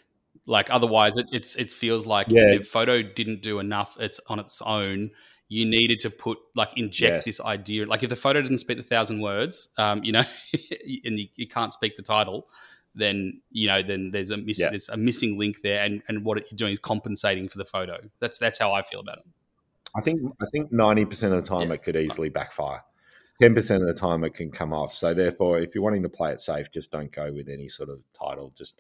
[0.46, 2.54] like otherwise, it it's it feels like Yeah.
[2.54, 3.98] if photo didn't do enough.
[4.00, 5.12] It's on its own.
[5.54, 7.26] You needed to put like inject Yes.
[7.26, 7.86] this idea.
[7.86, 10.24] Like if the photo didn't speak the thousand words, um, you know,
[10.54, 12.48] and you, you can't speak the title,
[12.96, 14.70] then you know then there's a miss, Yeah.
[14.70, 17.98] there's a missing link there, and and what you're doing is compensating for the photo.
[18.22, 19.26] That's that's how I feel about it.
[19.94, 21.74] I think I think ninety percent of the time Yeah.
[21.74, 22.84] it could easily backfire.
[23.42, 24.94] Ten percent of the time it can come off.
[24.94, 27.90] So therefore, if you're wanting to play it safe, just don't go with any sort
[27.90, 28.54] of title.
[28.56, 28.80] Just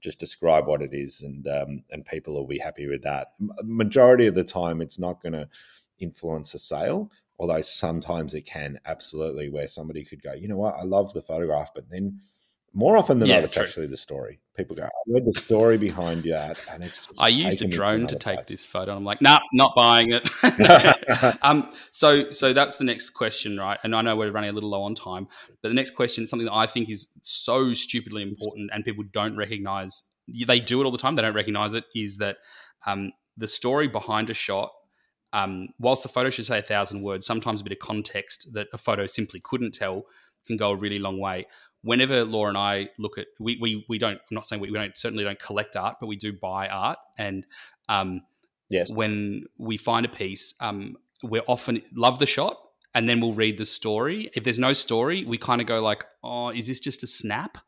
[0.00, 3.32] just describe what it is, and um, and people will be happy with that.
[3.62, 5.48] Majority of the time, it's not going to
[6.00, 7.10] influence a sale.
[7.38, 11.22] Although sometimes it can absolutely, where somebody could go, you know what, I love the
[11.22, 12.20] photograph, but then
[12.74, 13.64] more often than Yeah, not, it's true.
[13.64, 14.40] actually the story.
[14.56, 17.06] People go, I read the story behind that, and it's.
[17.06, 18.94] Just I used a drone to take place." this photo.
[18.94, 20.28] I'm like, nah, not buying it.
[21.42, 23.78] um, so, so that's the next question, right?
[23.84, 25.28] And I know we're running a little low on time,
[25.62, 29.04] but the next question is something that I think is so stupidly important, and people
[29.12, 30.02] don't recognize.
[30.28, 31.14] They do it all the time.
[31.14, 31.84] They don't recognize it.
[31.94, 32.36] Is that
[32.86, 34.70] um, the story behind a shot?
[35.32, 38.68] Um, whilst the photo should say a thousand words, sometimes a bit of context that
[38.72, 40.04] a photo simply couldn't tell
[40.46, 41.46] can go a really long way.
[41.82, 44.14] Whenever Laura and I look at, we we, we don't.
[44.18, 46.98] I'm not saying we, we don't certainly don't collect art, but we do buy art,
[47.18, 47.44] and
[47.88, 48.22] um,
[48.70, 48.92] Yes.
[48.92, 52.58] when we find a piece, um, we often love the shot,
[52.94, 54.30] and then we'll read the story.
[54.34, 57.58] If there's no story, we kind of go like, "Oh, is this just a snap?"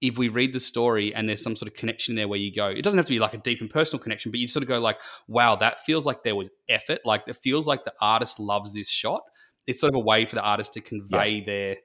[0.00, 2.68] If we read the story and there's some sort of connection there where you go,
[2.68, 4.68] it doesn't have to be like a deep and personal connection, but you sort of
[4.68, 7.00] go like, "Wow, that feels like there was effort.
[7.04, 9.22] Like it feels like the artist loves this shot."
[9.66, 11.44] It's sort of a way for the artist to convey yeah.
[11.46, 11.76] their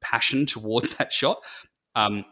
[0.00, 1.38] passion towards that shot.
[1.94, 2.24] Um,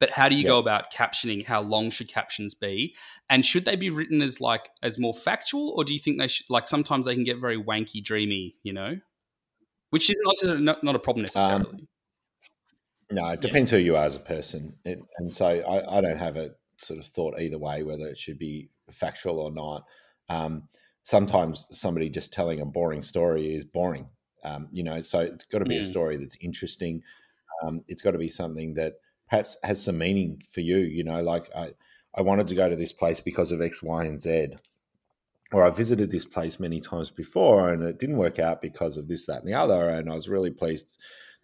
[0.00, 1.44] but how do you go about captioning?
[1.44, 2.94] How long should captions be?
[3.28, 6.28] And should they be written as like as more factual, or do you think they
[6.28, 8.54] should like sometimes they can get very wanky, dreamy?
[8.62, 8.96] You know,
[9.90, 11.66] which is not not, not a problem necessarily.
[11.66, 11.88] Um,
[13.10, 13.78] no, it depends yeah.
[13.78, 16.50] who you are as a person, it, and so I, I, don't have a
[16.80, 19.84] sort of thought either way whether it should be factual or not.
[20.28, 20.68] Um,
[21.02, 24.08] sometimes somebody just telling a boring story is boring,
[24.44, 25.00] um, you know.
[25.00, 25.80] So it's got to be mm.
[25.80, 27.02] a story that's interesting.
[27.62, 28.94] Um, it's got to be something that
[29.28, 30.78] perhaps has some meaning for you.
[30.78, 31.70] You know, like I,
[32.14, 34.48] I wanted to go to this place because of X, Y, and Z,
[35.52, 39.08] or I visited this place many times before and it didn't work out because of
[39.08, 39.88] this, that, and the other.
[39.88, 40.98] And I was really pleased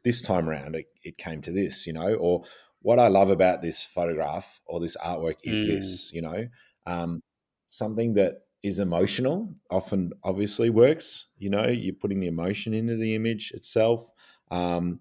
[0.05, 2.45] this time around it, it came to this, you know, or
[2.81, 5.69] what I love about this photograph or this artwork is mm.
[5.69, 6.49] this, you know,
[6.87, 7.23] um,
[7.67, 13.15] something that is emotional often obviously works, you know, you're putting the emotion into the
[13.15, 14.13] image itself.
[14.51, 15.01] Um,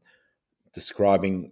[0.74, 1.52] describing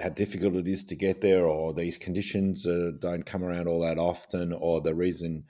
[0.00, 3.80] how difficult it is to get there, or these conditions uh, don't come around all
[3.80, 5.44] that often, or the reason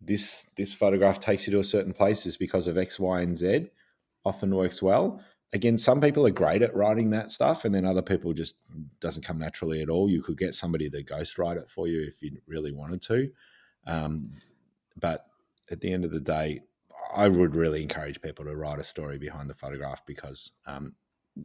[0.00, 3.36] this this photograph takes you to a certain place is because of X, Y, and
[3.36, 3.70] Z.
[4.24, 5.20] Often works well.
[5.54, 8.54] Again, some people are great at writing that stuff, and then other people just
[9.00, 10.10] doesn't come naturally at all.
[10.10, 13.28] You could get somebody to ghostwrite it for you if you really wanted to,
[13.86, 14.32] um,
[14.96, 15.26] but
[15.70, 16.60] at the end of the day,
[17.14, 20.94] I would really encourage people to write a story behind the photograph because um,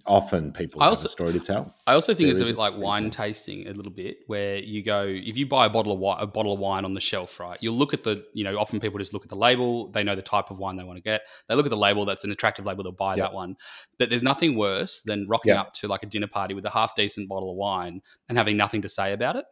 [0.05, 1.73] often people I also, have a story to tell.
[1.85, 4.83] I also think there it's a bit like wine tasting a little bit, where you
[4.83, 7.39] go if you buy a bottle of wine, a bottle of wine on the shelf,
[7.39, 7.57] right?
[7.61, 10.15] You'll look at the you know often people just look at the label, they know
[10.15, 11.21] the type of wine they want to get.
[11.47, 13.27] They look at the label, that's an attractive label, they'll buy yep.
[13.27, 13.55] that one.
[13.97, 15.59] But there's nothing worse than rocking yep.
[15.59, 18.57] up to like a dinner party with a half decent bottle of wine and having
[18.57, 19.45] nothing to say about it.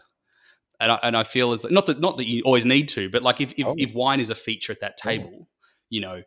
[0.82, 3.24] And I, and I feel as not that not that you always need to, but
[3.24, 3.76] like if if, oh.
[3.78, 5.04] if wine is a feature at that mm.
[5.04, 5.48] table, oh.
[5.90, 6.22] you know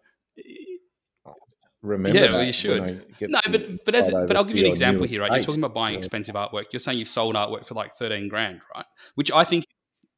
[1.82, 2.18] remember.
[2.18, 3.04] Yeah, well, you should.
[3.20, 5.20] No, but but as but I'll give you an example here.
[5.20, 6.66] Right, you're talking about buying expensive artwork.
[6.72, 8.84] You're saying you've sold artwork for like thirteen grand, right?
[9.14, 9.64] Which I think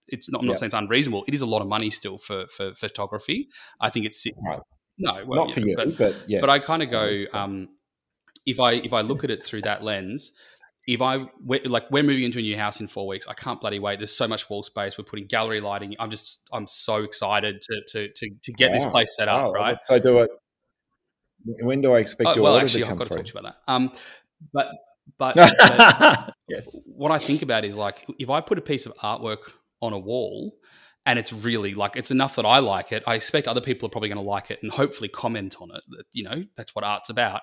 [0.08, 0.42] it's not.
[0.42, 1.24] I'm not saying it's unreasonable.
[1.28, 3.48] It is a lot of money still for for photography.
[3.80, 4.60] I think it's right.
[4.98, 7.14] no, well, not for you, but, but yes, but I kind of go.
[7.32, 7.68] Um,
[8.46, 10.32] if I if I look at it through that lens,
[10.86, 11.26] if I
[11.64, 13.98] like we're moving into a new house in four weeks, I can't bloody wait.
[13.98, 14.96] There's so much wall space.
[14.96, 15.94] We're putting gallery lighting.
[15.98, 18.78] I'm just I'm so excited to to to, to get wow.
[18.78, 19.44] this place set up.
[19.44, 19.52] Wow.
[19.52, 19.76] Right.
[19.86, 20.30] So do it
[21.44, 23.26] when do I expect oh, your well, order actually, to come I've got to talk
[23.26, 23.72] to you about that.
[23.72, 23.92] Um,
[24.52, 24.68] but
[25.18, 28.94] but, but yes, what I think about is like if I put a piece of
[28.96, 30.54] artwork on a wall
[31.06, 33.90] and it's really like it's enough that I like it, I expect other people are
[33.90, 35.82] probably going to like it and hopefully comment on it.
[36.12, 37.42] You know, that's what art's about.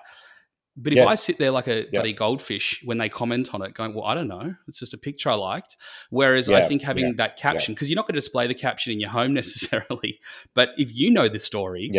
[0.80, 1.10] But if yes.
[1.10, 1.90] I sit there like a yep.
[1.90, 4.98] bloody goldfish when they comment on it, going, "Well, I don't know, it's just a
[4.98, 5.74] picture I liked."
[6.10, 9.00] Whereas I think having that caption, because you're not going to display the caption in
[9.00, 10.20] your home necessarily,
[10.54, 11.90] but if you know the story,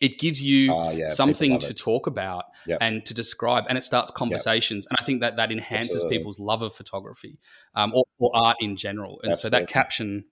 [0.00, 2.78] it gives you uh, yeah, something to talk about yep.
[2.80, 4.90] and to describe and it starts conversations yep.
[4.90, 6.18] and i think that that enhances Absolutely.
[6.18, 7.38] people's love of photography
[7.74, 9.58] um, or, or, art in general and Absolutely.
[9.58, 10.24] so that caption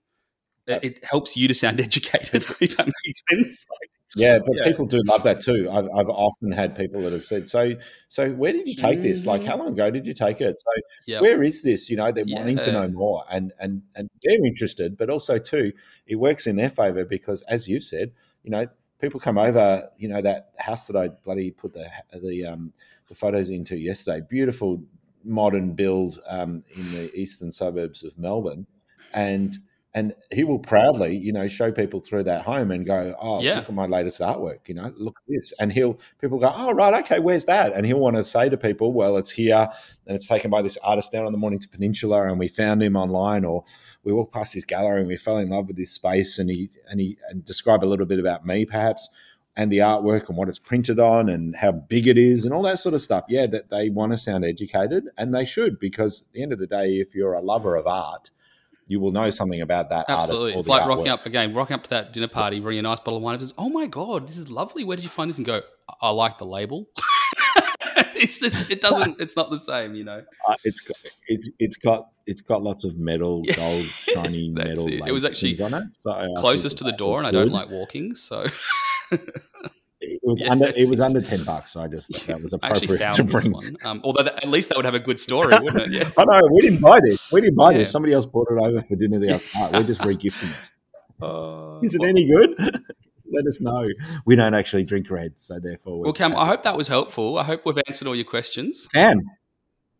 [0.67, 4.63] it, it, helps you to sound educated if that makes sense like, yeah but yeah.
[4.63, 7.73] people do love that too I've, I've, often had people that have said so
[8.07, 9.63] so where did you take this like how mm-hmm.
[9.63, 12.37] long ago did you take it so where is this you know they're yeah.
[12.37, 15.73] wanting to know more and and and they're interested but also too
[16.07, 18.11] it works in their favor because as you've said
[18.43, 18.67] you know
[18.99, 19.89] people come over.
[19.97, 22.73] You know that house that I bloody put the the um,
[23.07, 24.25] the photos into yesterday.
[24.27, 24.81] Beautiful
[25.23, 28.65] modern build um, in the eastern suburbs of Melbourne,
[29.13, 29.57] and
[29.95, 33.55] and he will proudly, you know, show people through that home and go, "Oh, yeah.
[33.55, 36.73] look at my latest artwork." You know, look at this, and he'll people go, "Oh,
[36.73, 39.69] right, okay, where's that?" And he'll want to say to people, "Well, it's here,
[40.05, 42.97] and it's taken by this artist down on the Mornington Peninsula, and we found him
[42.97, 43.63] online, or
[44.03, 46.69] we walked past his gallery and we fell in love with this space." And he
[46.89, 49.07] and he and describe a little bit about me, perhaps,
[49.55, 52.63] and the artwork and what it's printed on and how big it is and all
[52.63, 53.23] that sort of stuff.
[53.29, 56.59] Yeah, that they want to sound educated, and they should, because at the end of
[56.59, 58.29] the day, if you're a lover of art
[58.87, 60.53] you will know something about that Absolutely.
[60.53, 60.67] artist.
[60.67, 63.17] It's like rocking up again, rocking up to that dinner party, bringing a nice bottle
[63.17, 63.33] of wine.
[63.33, 64.83] And says, "Oh my god, this is lovely.
[64.83, 65.61] Where did you find this?" And go,
[66.01, 66.87] "I, like the label."
[68.15, 68.69] it's this.
[68.69, 69.19] It doesn't.
[69.25, 70.21] It's not the same, you know.
[70.47, 74.87] Uh, it's got, it's it's got it's got lots of metal, gold, shiny metal.
[74.87, 75.07] It.
[75.07, 75.11] it.
[75.11, 78.45] was actually on it, so closest to the door, and I don't like walking, so.
[80.07, 81.71] It was yeah, under it was under ten bucks.
[81.71, 83.51] So I just thought that was appropriate to bring.
[83.51, 83.77] One.
[83.83, 85.91] Um, although that, at least that would have a good story, wouldn't it?
[85.91, 86.09] Yeah.
[86.17, 87.31] I know we didn't buy this.
[87.31, 87.79] We didn't buy yeah.
[87.79, 87.91] this.
[87.91, 89.73] Somebody else brought it over for dinner the other night.
[89.73, 90.71] We're just regifting it.
[91.21, 92.55] Uh, Is it well, any good?
[93.31, 93.87] let us know.
[94.25, 96.01] We don't actually drink red, so therefore.
[96.01, 97.37] Well, Cam, I hope that was helpful.
[97.37, 98.87] I hope we've answered all your questions.
[98.87, 99.21] Cam.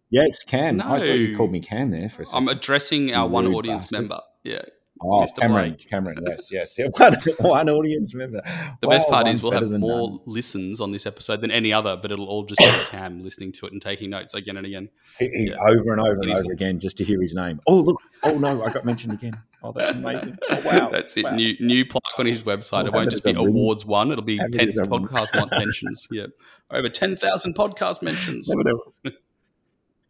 [0.09, 0.77] Yes, Cam.
[0.77, 0.85] No.
[0.85, 2.49] I thought you called me Cam there for a second.
[2.49, 3.99] I'm addressing our You one audience bastard.
[3.99, 4.21] member.
[4.43, 4.61] Yeah.
[5.01, 5.39] Oh, Mr.
[5.41, 5.89] Cameron, Blake.
[5.89, 6.77] Cameron, yes, yes.
[6.79, 8.41] Yeah, one, one audience member.
[8.79, 10.19] The best part is we'll have more none.
[10.25, 13.65] listens on this episode than any other, but it'll all just be Cam listening to
[13.65, 14.89] it and taking notes again and again.
[15.19, 15.57] He- he- Yeah.
[15.67, 17.59] over and over It and is- over again just to hear his name.
[17.67, 18.01] Oh, look.
[18.23, 19.37] Oh, no, I got mentioned again.
[19.61, 20.37] Oh, that's amazing.
[20.49, 20.89] Oh, wow.
[20.89, 21.25] That's it.
[21.25, 21.35] Wow.
[21.35, 22.83] New new plaque on his website.
[22.83, 24.11] We'll it won't just be ring- awards one.
[24.11, 26.07] It'll be it pen, a- podcast one mentions.
[26.09, 26.27] Yeah,
[26.71, 28.49] over ten thousand podcast mentions.
[28.49, 29.11] It-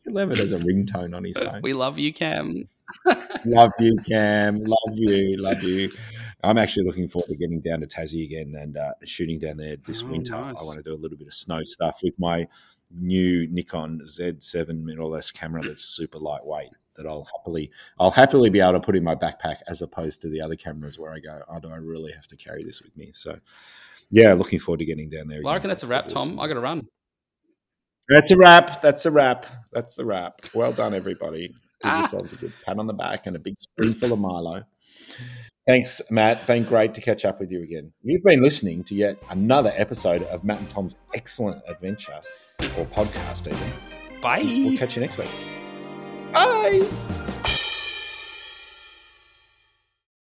[0.03, 1.61] he'll have it as a ringtone on his phone.
[1.63, 2.69] We love you, Cam.
[3.45, 4.63] Love you, Cam.
[4.63, 5.37] Love you.
[5.37, 5.89] Love you.
[6.43, 9.77] I'm actually looking forward to getting down to Tassie again and uh, shooting down there
[9.77, 10.33] this Oh, winter.
[10.33, 10.55] nice.
[10.61, 12.47] I want to do a little bit of snow stuff with my
[12.91, 16.69] new Nikon Z7 mirrorless camera that's super lightweight.
[16.95, 20.29] That I'll happily, I'll happily be able to put in my backpack as opposed to
[20.29, 22.95] the other cameras where I go, oh, do I really have to carry this with
[22.95, 23.11] me?
[23.13, 23.37] So,
[24.11, 25.41] yeah, looking forward to getting down there.
[25.43, 26.39] Well, I reckon that's a wrap, Tom.
[26.39, 26.87] I got to run.
[28.07, 28.81] That's a wrap.
[28.81, 29.45] That's a wrap.
[29.73, 30.39] That's a wrap.
[30.53, 31.53] Well done, everybody.
[31.85, 31.99] Give Ah.
[31.99, 34.63] yourselves a good pat on the back and a big spoonful of Milo.
[35.67, 36.45] Thanks, Matt.
[36.45, 37.91] Been great to catch up with you again.
[38.03, 42.19] You've been listening to yet another episode of Matt and Tom's excellent adventure
[42.77, 43.73] or podcast, even.
[44.21, 44.41] Bye.
[44.43, 45.29] We'll catch you next week.
[46.33, 47.24] Bye.